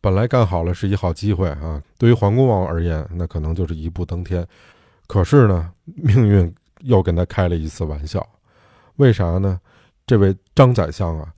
[0.01, 1.83] 本来干好了是一好机会啊。
[1.99, 4.47] 对于黄公望而言，那可能就是一步登天。
[5.07, 8.27] 可是呢，命运又跟他开了一次玩笑。
[8.97, 9.61] 为啥呢？
[10.07, 11.33] 这位张宰相啊，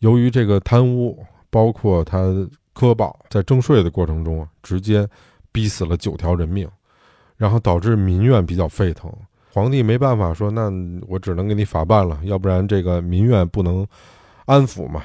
[0.00, 2.18] 由于这个贪污，包括他
[2.78, 5.08] 苛暴，在征税的过程中啊，直接
[5.50, 6.68] 逼死了九条人命。
[7.36, 9.08] 然后导致民怨比较沸腾，
[9.52, 10.72] 皇帝没办法说，那
[11.06, 13.86] 我只能给你法办了，要不然这个民怨不能
[14.44, 15.04] 安抚嘛。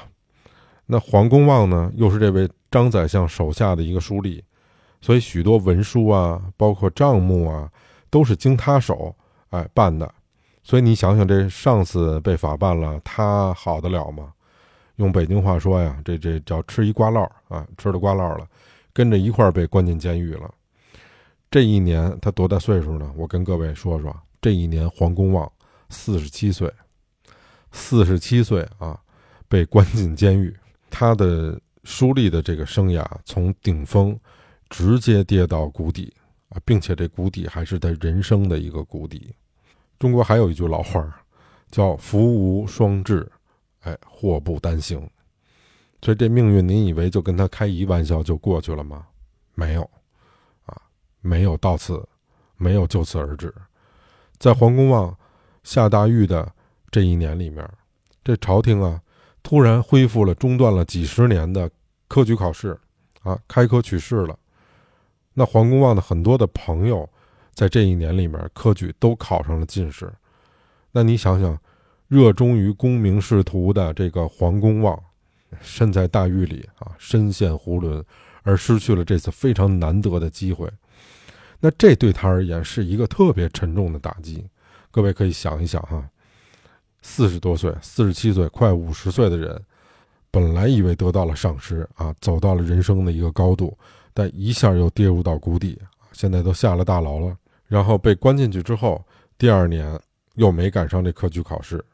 [0.84, 4.42] 那黄公望呢，又是这位张宰相手下的一个书吏，
[5.00, 7.70] 所以许多文书啊，包括账目啊，
[8.10, 9.14] 都是经他手
[9.50, 10.12] 哎办的。
[10.64, 14.32] 所以你想想，这上司被法办了，他好得了吗？
[14.96, 18.46] 用北京话说呀，这这叫吃一瓜烙啊，吃了瓜烙了，
[18.92, 20.52] 跟着一块儿被关进监狱了。
[21.50, 23.12] 这一年他多大岁数呢？
[23.16, 25.50] 我跟各位说说，这一年黄公望
[25.88, 26.72] 四十七岁，
[27.72, 28.98] 四十七岁啊，
[29.48, 30.54] 被关进监狱。
[30.90, 34.18] 他的书吏的这个生涯从顶峰
[34.68, 36.12] 直接跌到谷底
[36.48, 39.34] 啊，并且这谷底还是他人生的一个谷底。
[39.98, 41.04] 中国还有一句老话
[41.70, 43.30] 叫“福无双至，
[43.84, 45.08] 哎，祸不单行”。
[46.02, 49.06] 所以这命运，您以为就跟他开一玩笑就过去了吗？
[49.54, 49.82] 没有。
[50.66, 50.76] 啊
[51.20, 52.06] 没有到此，
[52.58, 53.54] 没有就此而止，
[54.38, 55.16] 在黄公望
[55.62, 56.52] 下大狱的
[56.90, 57.66] 这一年里面，
[58.22, 59.00] 这朝廷啊
[59.42, 61.70] 突然恢复了中断了几十年的
[62.08, 62.78] 科举考试，
[63.22, 64.38] 啊，开科取士了。
[65.32, 67.08] 那黄公望的很多的朋友，
[67.54, 70.12] 在这一年里面科举都考上了进士。
[70.92, 71.58] 那你想想，
[72.14, 74.96] 热衷于功名仕途的这个黄公望，
[75.60, 78.04] 身在大狱里啊，身陷囫囵，
[78.44, 80.70] 而失去了这次非常难得的机会。
[81.58, 84.46] 那这对他而言是一个特别沉重的打击，
[84.92, 86.08] 各位可以想一想哈，
[87.02, 89.60] 四十多岁、四十七岁、快五十岁的人，
[90.30, 93.76] 本来以为得到了赏识啊，走到了人生的一个高度，
[94.12, 95.76] 但一下又跌入到谷底，
[96.12, 99.04] 现在都下了大牢了，然后被关进去之后，
[99.36, 100.00] 第二年
[100.36, 101.84] 又没赶上这科举考试，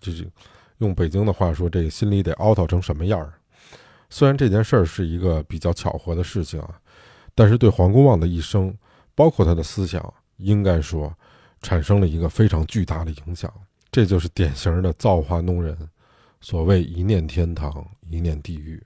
[0.00, 0.30] 就是
[0.78, 3.32] 用北京的话说，这个心里得凹槽成什么样儿？
[4.10, 6.80] 虽然这件事儿是一个比较巧合的事情啊，
[7.34, 8.76] 但是对黄公望的一生。
[9.18, 11.10] 包括他的思想，应该说，
[11.62, 13.50] 产生了一个非常巨大的影响。
[13.90, 15.74] 这就是典型的造化弄人。
[16.42, 18.78] 所谓一念天堂，一念地狱。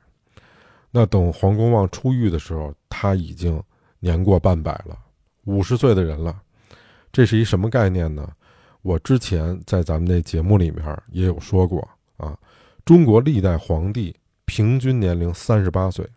[0.92, 3.60] 那等黄公望出狱的时候，他已经
[3.98, 4.96] 年过半百了，
[5.46, 6.40] 五十岁的人了。
[7.10, 8.30] 这是一什么概念呢？
[8.82, 12.38] 我之前在咱们那节目里面也有说过啊，
[12.84, 14.14] 中国历代皇帝
[14.44, 16.08] 平均年龄三十八岁，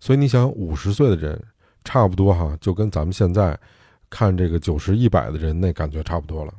[0.00, 1.42] 所以你想，五十岁的人。
[1.82, 3.58] 差不多哈，就跟咱们现在
[4.10, 6.52] 看这个九十一百的人那感觉差不多了。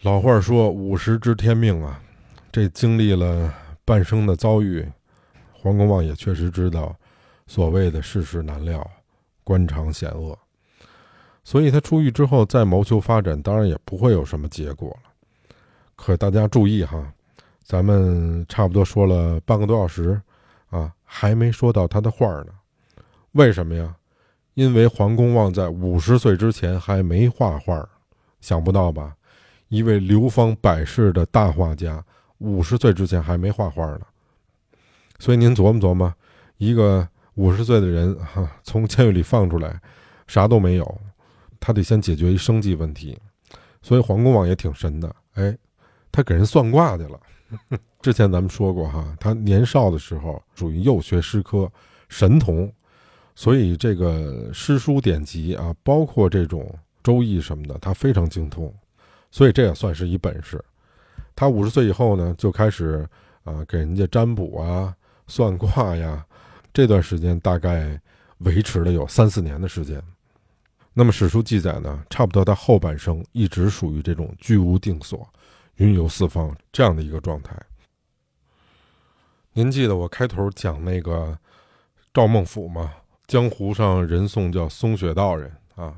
[0.00, 2.00] 老话说五十知天命啊，
[2.50, 4.90] 这经历了半生的遭遇，
[5.52, 6.96] 黄公望也确实知道
[7.46, 8.90] 所谓的世事难料，
[9.44, 10.36] 官场险恶，
[11.48, 15.10] 所以他出狱之后再谋求发展，当然也不会有什么结果了。
[15.96, 17.10] 可大家注意哈，
[17.62, 20.20] 咱们差不多说了半个多小时
[20.68, 22.48] 啊，还没说到他的画呢，
[23.32, 23.96] 为什么呀？
[24.52, 27.82] 因为黄公望在五十岁之前还没画画，
[28.42, 29.16] 想不到吧？
[29.68, 32.04] 一位流芳百世的大画家，
[32.36, 34.02] 五十岁之前还没画画呢。
[35.18, 36.14] 所以您琢磨琢磨，
[36.58, 39.80] 一个五十岁的人哈，从监狱里放出来，
[40.26, 41.00] 啥都没有，
[41.60, 43.18] 他得先解决一生计问题。
[43.80, 45.56] 所以黄公望也挺神的，哎，
[46.10, 47.20] 他给人算卦去了。
[48.02, 51.70] 之前咱们说过哈，他年少的时候属于幼学诗科，
[52.08, 52.70] 神童。
[53.34, 56.68] 所以这个诗书典籍啊，包括这种
[57.04, 58.74] 周易什么的，他非常精通，
[59.30, 60.62] 所以这也算是一本事。
[61.36, 63.08] 他五十岁以后呢，就开始
[63.44, 64.92] 啊给人家占卜啊、
[65.28, 66.26] 算卦呀，
[66.74, 67.98] 这段时间大概
[68.38, 70.02] 维持了有三四年的时间。
[70.98, 75.24] 那么史书记载呢，差不多他后半生一直属于这种居无定所、
[75.76, 77.56] 云游四方这样的一个状态。
[79.52, 81.38] 您记得我开头讲那个
[82.12, 82.92] 赵孟俯吗？
[83.28, 85.94] 江湖上人送叫松雪道人啊，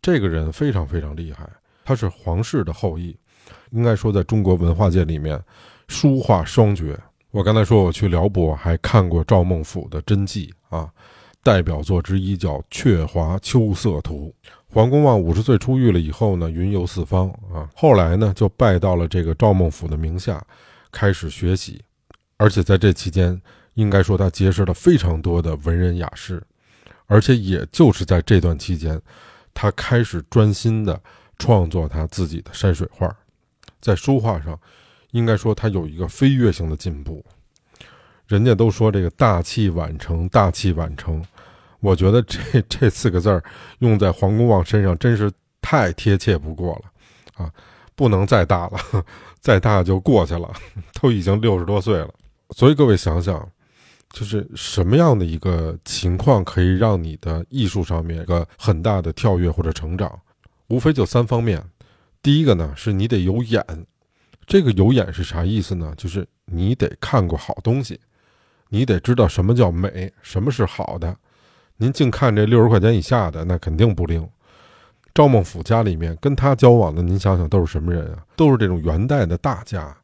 [0.00, 1.44] 这个人非常非常厉害，
[1.84, 3.18] 他是皇室的后裔，
[3.70, 5.42] 应该说在中国文化界里面，
[5.88, 6.96] 书画双绝。
[7.32, 10.88] 我刚才说我去辽博还看过赵孟俯的真迹啊，
[11.48, 14.34] 代表作之一叫《鹊华秋色图》。
[14.66, 20.44] 黄公望五十岁出狱了以后呢，云游四方啊，后来呢就拜到了这个赵孟俯的名下，
[20.92, 21.82] 开始学习，
[22.36, 23.40] 而且在这期间，
[23.72, 26.42] 应该说他结识了非常多的文人雅士。
[27.06, 29.00] 而且也就是在这段期间，
[29.54, 31.00] 他开始专心的
[31.38, 33.10] 创作他自己的山水画，
[33.80, 34.60] 在书画上，
[35.12, 37.24] 应该说他有一个飞跃性的进步。
[38.26, 41.24] 人家都说这个大器晚成，大器晚成，
[41.80, 42.38] 我觉得这
[42.68, 43.42] 这四个字儿
[43.78, 47.52] 用在黄公望身上真是太贴切不过了啊！
[47.94, 49.04] 不能再大了，
[49.40, 50.52] 再大就过去了，
[51.00, 52.10] 都已经六十多岁了。
[52.50, 53.48] 所以各位想想。
[54.10, 60.10] 就是什么样的一个情况可以让你的艺术上面一个很大的跳跃或者成长？
[60.68, 61.62] 无非就三方面。
[62.22, 63.62] 第一个呢，是你得有眼。
[64.46, 65.92] 这个有眼是啥意思呢？
[65.94, 68.00] 就是你得看过好东西，
[68.70, 71.14] 你得知道什么叫美，什么是好的。
[71.78, 74.28] 您净看这六十块钱以下的，那肯定不灵。
[75.14, 78.18] 赵孟俯家里面跟他交往的，您想想都是什么人啊？
[78.36, 79.96] 都是这种元代的大家，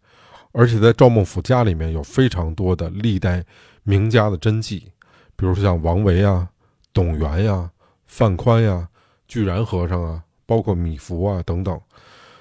[0.52, 3.44] 而且在赵孟俯家里面有非常多的历代。
[3.86, 4.92] 名家的真迹，
[5.36, 6.48] 比如说像王维啊、
[6.94, 7.70] 董源呀、
[8.06, 8.88] 范宽呀、
[9.28, 11.78] 巨然和尚啊，包括米芾啊等等。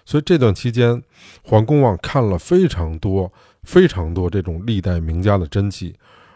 [0.05, 1.03] 所以这段期间，
[1.43, 3.29] 黄公望看了非常多、
[3.63, 5.93] 非常多这种历代名家的真迹，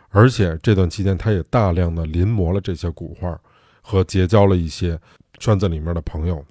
[0.09, 3.39] 而且这段期间他也大量的临摹了这些古画，
[3.81, 4.99] 和结交了一些
[5.37, 6.43] 圈子里面的朋友。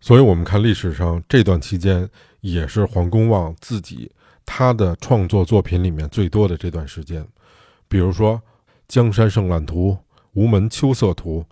[0.00, 2.08] 所以我们看历史上这段期间，
[2.40, 4.12] 也是黄公望自己
[4.44, 7.26] 他的创作作品里面最多的这段时间。
[7.88, 8.34] 比如说
[8.86, 9.90] 《江山胜览图》
[10.34, 11.40] 《吴门秋色图》《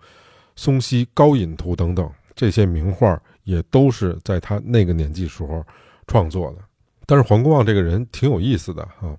[0.55, 5.65] 松溪高隐图》等等，这些名画也都是在他那个年纪时候
[6.07, 6.57] 创作的。
[7.05, 9.17] 但是黄公望这个人挺有意思的啊，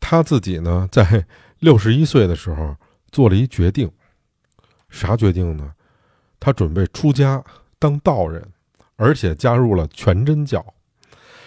[0.00, 1.26] 他自己呢在
[1.60, 2.76] 六十一岁的时候
[3.10, 3.90] 做了一决定，
[4.90, 5.72] 啥决定呢？
[6.38, 7.42] 他准备出家
[7.78, 8.46] 当道人，
[8.96, 10.64] 而且加入了全真教。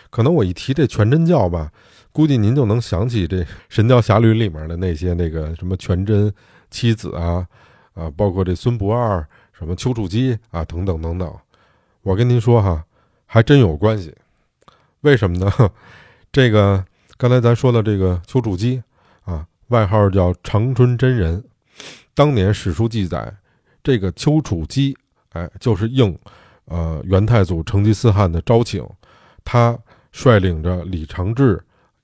[0.10, 1.72] 可能我一提这全真教吧。
[2.12, 3.38] 估计您就能想起这
[3.70, 6.34] 《神雕侠侣》里面的那些那个什么全真
[6.72, 7.48] 七子啊，
[7.94, 11.32] 啊，包括这孙不二、什么丘处机啊，等等等等。
[12.02, 12.84] 我跟您说哈，
[13.28, 14.14] 还真有关系。
[15.02, 15.52] 为什么呢？
[16.34, 16.84] 这个
[17.20, 18.82] 刚才咱说的这个丘处机
[19.26, 21.44] 啊，外号叫长春真人。
[22.14, 23.36] 当年史书记载，
[23.84, 24.98] 这个丘处机，
[25.34, 26.18] 哎，就是应
[26.64, 28.82] 呃元太祖成吉思汗的招请，
[29.44, 29.78] 他
[30.14, 31.62] 率领着李长治。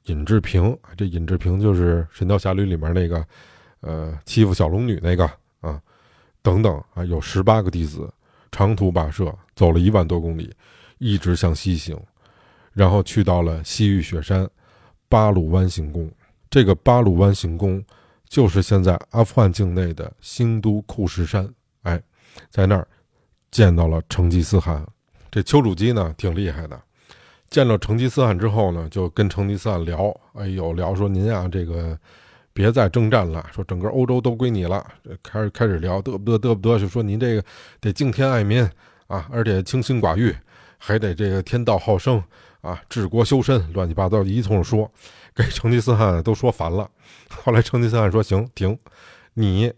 [0.07, 3.25] 尹志平，这尹志平就是《神雕侠侣》里面那个，
[3.79, 5.25] 呃，欺负小龙女那个
[5.61, 5.81] 啊，
[6.41, 8.13] 等等啊，有十八个弟子，
[8.51, 10.53] 长途跋涉，走了一万多公里，
[10.97, 11.97] 一直向西行，
[12.73, 14.47] 然后去到了西域雪山
[15.09, 16.09] 巴鲁湾行宫。
[16.49, 17.83] 这个巴鲁湾行宫
[18.27, 21.47] 就是现在阿富汗境内的新都库什山。
[21.83, 22.01] 哎，
[22.49, 22.87] 在那儿
[23.51, 24.85] 见到了成吉思汗。
[25.29, 26.79] 这丘处机呢，挺厉害的。
[27.49, 31.97] 见着成吉思汗之后呢，就跟成吉思汗聊，哎呦，聊说您啊，这个
[32.53, 34.85] 别再征战了，说整个欧洲都归你了。
[35.21, 37.43] 开始开始聊，得不得得不得，就说您这个
[37.79, 38.67] 得敬天爱民
[39.07, 40.35] 啊，而且清心寡欲，
[40.77, 42.21] 还得这个天道好生
[42.65, 44.91] 啊，治国修身，乱七八糟一通说，
[45.35, 46.89] 给成吉思汗都说烦了。
[47.29, 48.77] 后来成吉思汗说行，停，
[49.35, 49.71] 你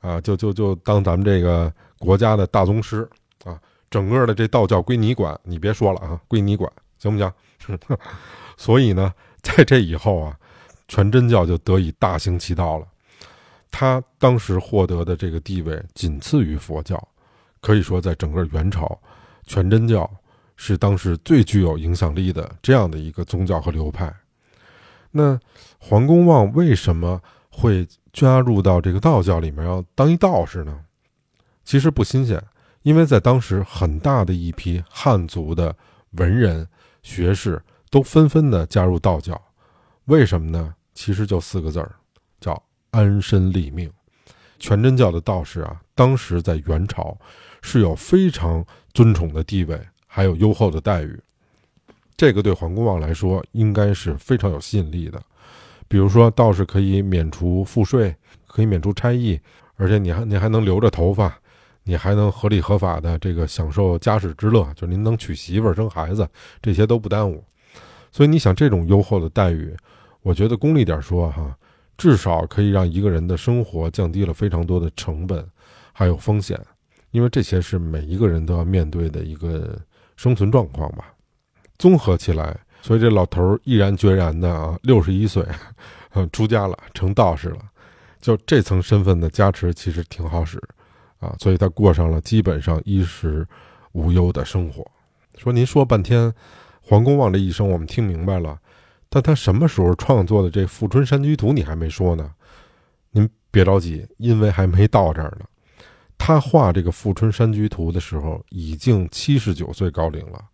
[0.00, 3.06] 啊，就就就当咱们这个国家的大宗师
[3.44, 3.60] 啊，
[3.90, 6.72] 整个的这道教归你管，你别说了啊，归你管。
[6.98, 7.32] 行不行？
[8.56, 9.12] 所以呢，
[9.42, 10.36] 在这以后啊，
[10.88, 12.86] 全真教就得以大行其道了。
[13.70, 17.02] 他当时获得的这个地位仅次于佛教，
[17.60, 18.98] 可以说在整个元朝，
[19.46, 20.10] 全真教
[20.62, 24.14] 是当时最具有影响力的这样的一个宗教和流派。
[25.10, 25.40] 那
[25.78, 30.80] 黄公望为什么会加入到这个道教里面要当一道士呢？
[31.64, 32.44] 其实不新鲜，
[32.82, 35.74] 因为在当时很大的一批汉族的
[36.10, 36.68] 文人。
[37.02, 39.40] 学士都纷纷的加入道教，
[40.04, 40.74] 为什么呢？
[40.92, 41.90] 其实就四个字儿，
[42.38, 43.90] 叫安身立命。
[44.58, 47.16] 全真教的道士啊，当时在元朝
[47.62, 49.80] 是有非常尊崇的地位，
[50.12, 51.16] 还有优厚的待遇。
[52.16, 55.22] 这个对黄公望来说应该是非常有吸引力的。
[55.86, 58.12] 比如说，道士可以免除赋税，
[58.48, 59.38] 可以免除差役，
[59.76, 61.32] 而且你还你还能留着头发，
[61.84, 66.28] 你还能合理合法的这个享受家室之乐，就是您能娶媳妇儿、生孩子，
[66.60, 67.44] 这些都不耽误。
[68.10, 69.72] 所以你想，这种优厚的待遇，
[70.22, 71.56] 我觉得功利点说哈。
[71.96, 75.46] 至少可以让一个人的生活降低了非常多的成本，
[75.92, 76.58] 还有风险，
[77.10, 79.78] 因为这些是每一个人都要面对的一个
[80.20, 81.14] 生存状况吧。
[81.78, 85.42] 综合起来，所以这老头毅然决然的啊，六十一岁，
[86.30, 87.62] 出家了，成道士了。
[88.20, 90.62] 就这层身份的加持，其实挺好使
[91.20, 91.34] 啊。
[91.38, 93.48] 所以他过上了基本上衣食
[93.92, 94.86] 无忧的生活。
[95.38, 96.30] 说您说半天，
[96.82, 98.58] 黄公望这一生，我们听明白了。
[99.08, 101.48] 但他什么时候创作的这《富春山居图》？
[101.54, 102.30] 你还没说呢，
[103.12, 105.46] 您别着急，因为还没到这儿呢。
[106.22, 110.44] 他画这个《富春山居图》的时候，已经七十九岁高龄了。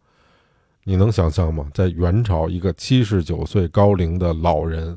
[0.85, 1.69] 你能想象吗？
[1.75, 4.97] 在元朝，一个七十九岁高龄的老人，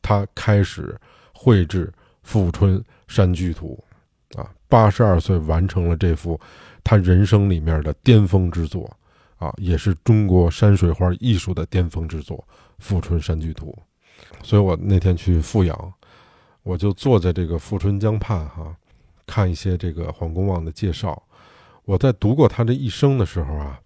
[0.00, 0.96] 他开始
[1.34, 1.88] 绘制
[2.22, 3.76] 《富春山居图》，
[4.40, 6.40] 啊，八十二岁完成了这幅
[6.84, 8.88] 他人生里面的巅峰之作。
[9.36, 12.38] 啊，也是中国山水画艺术的巅峰之作
[12.78, 13.76] 《富春山居图》，
[14.46, 15.92] 所以我那天去富阳，
[16.62, 18.74] 我就坐在这个富春江畔哈，
[19.26, 21.22] 看一些这个黄公望的介绍。
[21.84, 23.80] 我在读过他这一生的时候啊，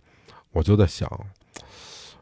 [0.52, 1.10] 我就在想，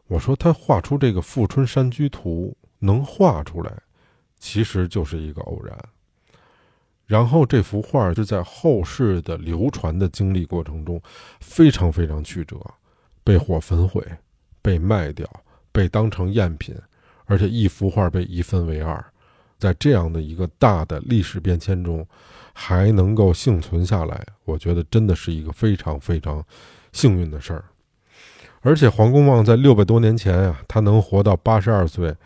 [0.06, 3.72] 我说他画出这个《富春山居图》能画出来，
[4.38, 5.78] 其实就是一个偶然。
[7.06, 11.00] 然后这幅画是在后世的流传的经历过程中，
[11.40, 12.58] 非常非常曲折。
[13.22, 14.04] 被火焚毁，
[14.62, 15.28] 被卖掉，
[15.72, 16.74] 被当成赝品，
[17.24, 19.04] 而且一幅画被一分为二，
[19.58, 22.06] 在这样的一个大的历史变迁中，
[22.58, 26.42] 还能够幸存下来，我觉得真的是一个非常非常
[26.90, 27.62] 幸运的事儿。
[28.62, 32.16] 而且黄公望在六百多年前啊，他能活到八十二岁，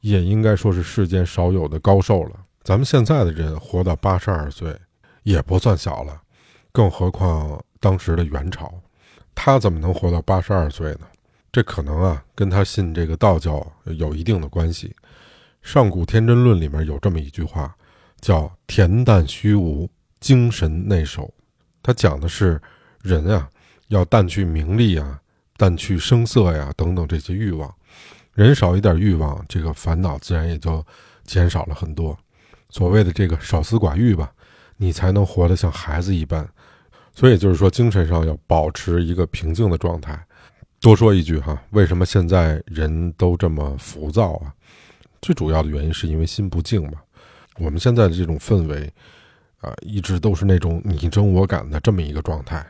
[0.00, 2.36] 也应该说是世间少有的高寿了。
[2.62, 4.72] 咱们现在的人活到八十二岁
[5.24, 6.22] 也不算小了，
[6.70, 8.72] 更何况当时的元朝。
[9.34, 11.00] 他怎么能活到八十二岁呢？
[11.50, 14.88] 这可能啊，跟他信这个道教有一定的关系。
[15.62, 17.76] 《上古天真论》里面有这么一句话，
[18.20, 19.88] 叫“恬淡虚无，
[20.20, 21.32] 精神内守”。
[21.82, 22.60] 他讲的是
[23.02, 23.48] 人啊，
[23.88, 25.20] 要淡去名利啊，
[25.56, 27.72] 淡去声色呀等等这些欲望。
[28.34, 30.84] 人少一点欲望，这个烦恼自然也就
[31.24, 32.16] 减少了很多。
[32.68, 34.30] 所谓的这个少思寡欲吧，
[34.76, 36.48] 你才能活得像孩子一般。
[37.12, 40.18] 所以就是说，精神上要保持一个平静的状态。
[40.80, 44.54] 多说一句哈，为什么现在人都这么浮躁啊？
[45.20, 46.92] 最主要的原因是因为心不静嘛。
[47.60, 48.92] 我们现在的这种氛围，
[49.60, 52.66] 啊，一直都是那种你争我赶的这么一个状态。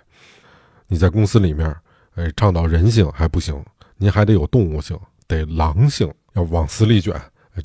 [0.87, 1.75] 你在公司里面，
[2.17, 3.65] 哎，倡导人性还不行，
[3.97, 7.15] 您还得有动物性，得狼性，要往死里卷，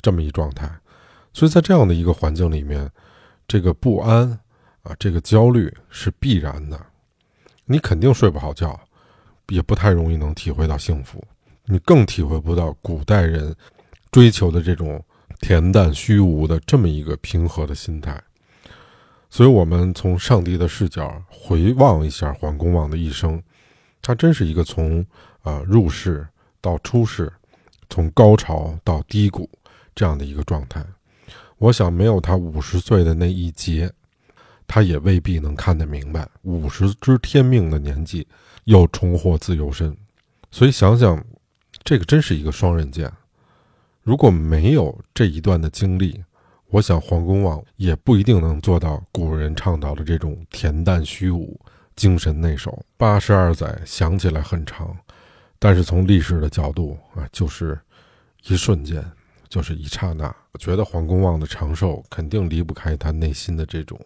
[0.00, 0.70] 这么一状态。
[1.32, 2.90] 所以在这样的一个环境里面，
[3.46, 4.38] 这个不安。
[4.82, 6.80] 啊，这个焦虑是必然的，
[7.64, 8.78] 你肯定睡不好觉，
[9.48, 11.20] 也不太容易能体会到幸福，
[11.64, 13.52] 你更体会不到古代人
[14.12, 15.04] 追求的这种
[15.40, 18.22] 恬淡虚无的这么一个平和的心态。
[19.28, 23.42] 所以，我们从上帝的视角回望一下黄公望的一生，
[24.00, 25.04] 他真是一个从
[25.42, 26.26] 啊入世
[26.60, 27.32] 到出世，
[27.90, 29.48] 从高潮到低谷
[29.94, 30.84] 这样的一个状态。
[31.58, 33.92] 我想，没有他五十岁的那一劫。
[34.68, 38.26] 他也未必能看得明白，五十知天命的年纪，
[38.64, 39.96] 又重获自由身，
[40.50, 41.24] 所以想想，
[41.84, 43.08] 这个真是一个双刃剑。
[44.06, 46.22] 如果没有这一段的经历，
[46.68, 51.60] 我想黄公望也不一定能做到古人倡导的这种恬淡虚无、
[51.96, 52.86] 精神内守。
[52.96, 54.96] 八十二载想起来很长，
[55.58, 57.76] 但是从历史的角度啊，就是
[58.46, 59.04] 一瞬间，
[59.48, 60.32] 就是一刹那。
[60.52, 64.00] 我觉得黄公望的长寿肯定离不开他内心的这种。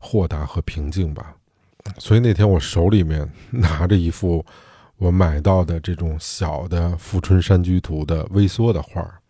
[0.00, 1.36] 豁达和平静吧，
[1.98, 4.42] 所以那天我手里面拿着一幅
[4.96, 9.20] 我买到的这种小的《富春山居图》的微缩的画儿，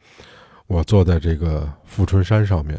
[0.66, 2.78] 我坐在这个富春山上面，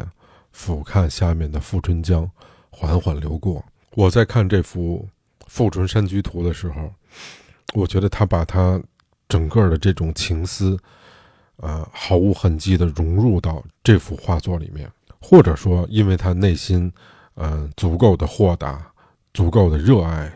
[0.51, 2.29] 俯瞰下面的富春江
[2.69, 3.63] 缓缓流过。
[3.91, 5.07] 我在看这幅
[5.47, 6.91] 《富春山居图》的时候，
[7.73, 8.81] 我觉得他把他
[9.29, 10.77] 整个的这种情思，
[11.57, 16.91] 呃，毫无痕迹地融入到这幅画作里面，或者说，因为他内心。
[17.37, 18.89] 嗯，足够的豁达，
[19.33, 20.31] 足够的热爱，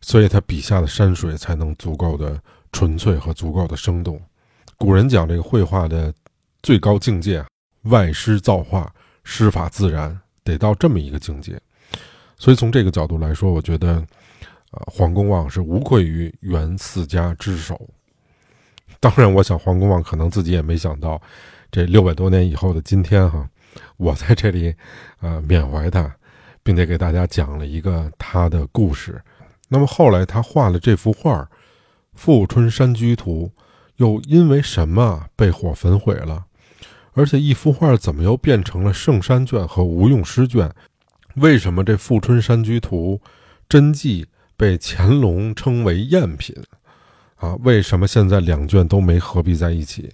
[0.00, 2.42] 所以他笔下的山水才能足够的
[2.72, 4.20] 纯粹和足够的生动。
[4.76, 6.12] 古人讲这个绘画的
[6.62, 7.44] 最高境界，
[7.82, 8.92] 外师造化，
[9.24, 11.58] 师法自然，得到这么一个境界。
[12.36, 13.94] 所以从这个角度来说，我觉得，
[14.70, 17.88] 呃，黄公望是无愧于元四家之首。
[18.98, 21.20] 当然，我想黄公望可能自己也没想到，
[21.70, 23.48] 这六百多年以后的今天，哈，
[23.96, 24.74] 我在这里，
[25.20, 26.14] 呃，缅怀他，
[26.62, 29.22] 并且给大家讲了一个他的故事。
[29.68, 31.42] 那么后来他画了这幅画
[32.14, 33.50] 《富春山居图》，
[33.96, 36.44] 又因为什么被火焚毁了？
[37.12, 40.70] 而且一幅画怎么又变成了圣山卷和无用诗卷？
[41.36, 43.20] 为什么这《富春山居图》
[43.68, 46.56] 真迹被乾隆称为赝品？
[47.36, 50.12] 啊，为什么现在两卷都没合璧在一起？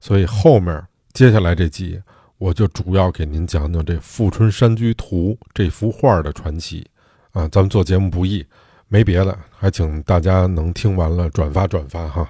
[0.00, 0.82] 所以后面
[1.12, 2.00] 接下来这集，
[2.38, 6.86] 我就主要给您讲讲这《富春山居图》这幅画的传奇。
[7.32, 8.44] 啊，咱们做节目不易，
[8.88, 12.28] 没别的，还请大家能听完了转发转发哈。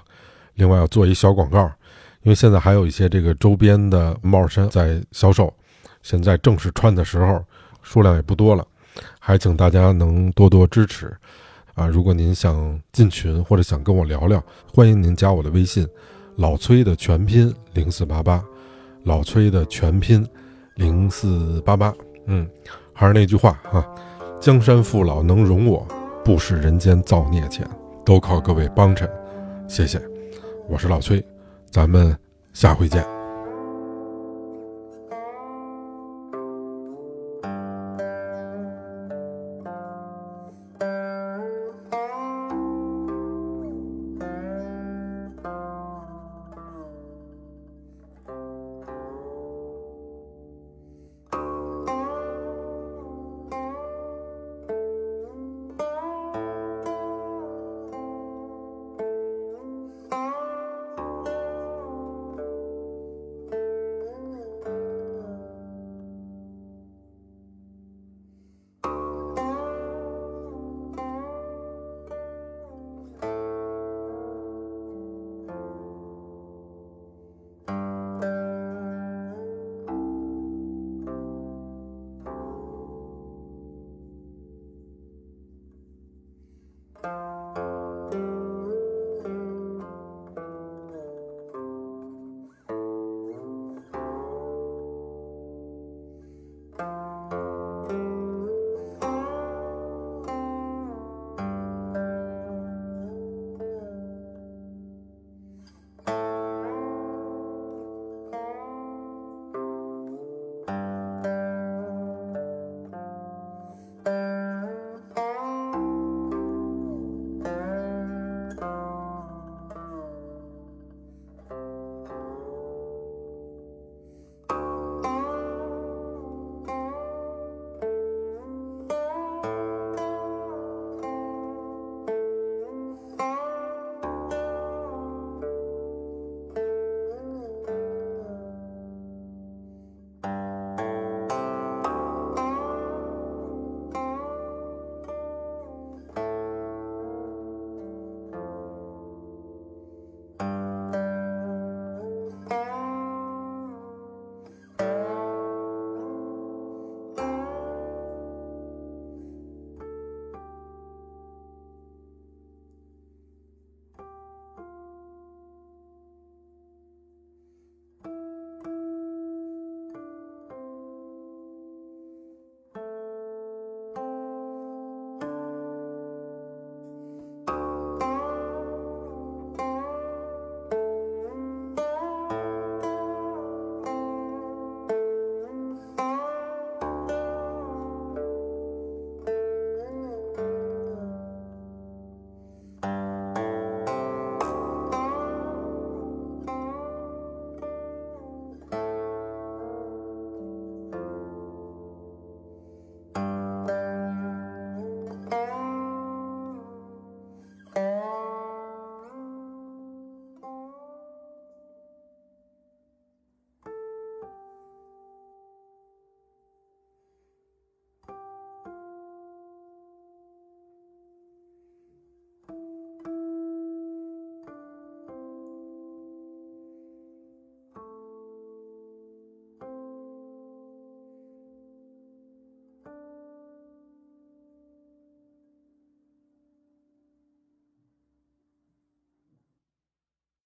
[0.55, 1.71] 另外要做一小广告，
[2.27, 5.55] 因为现在还有一些这个周边的帽衫在销售，
[6.03, 7.41] 现在正是穿的时候，
[7.83, 8.67] 数量也不多了，
[9.21, 11.17] 还请大家能多多支持。
[11.75, 14.43] 啊，如果您想进群或者想跟我聊聊，
[14.75, 15.87] 欢迎您加我的微信，
[16.35, 18.45] 老崔的全拼零四八八，
[19.05, 20.27] 老崔的全拼
[20.75, 21.95] 零四八八。
[22.27, 22.45] 嗯，
[22.93, 23.87] 还是那句话啊，
[24.41, 25.87] 江山父老能容我，
[26.25, 27.65] 不食人间造孽钱，
[28.05, 29.09] 都靠各位帮衬，
[29.69, 30.03] 谢谢。
[30.69, 31.25] 我是老崔，
[31.71, 32.17] 咱们
[32.53, 33.16] 下回见。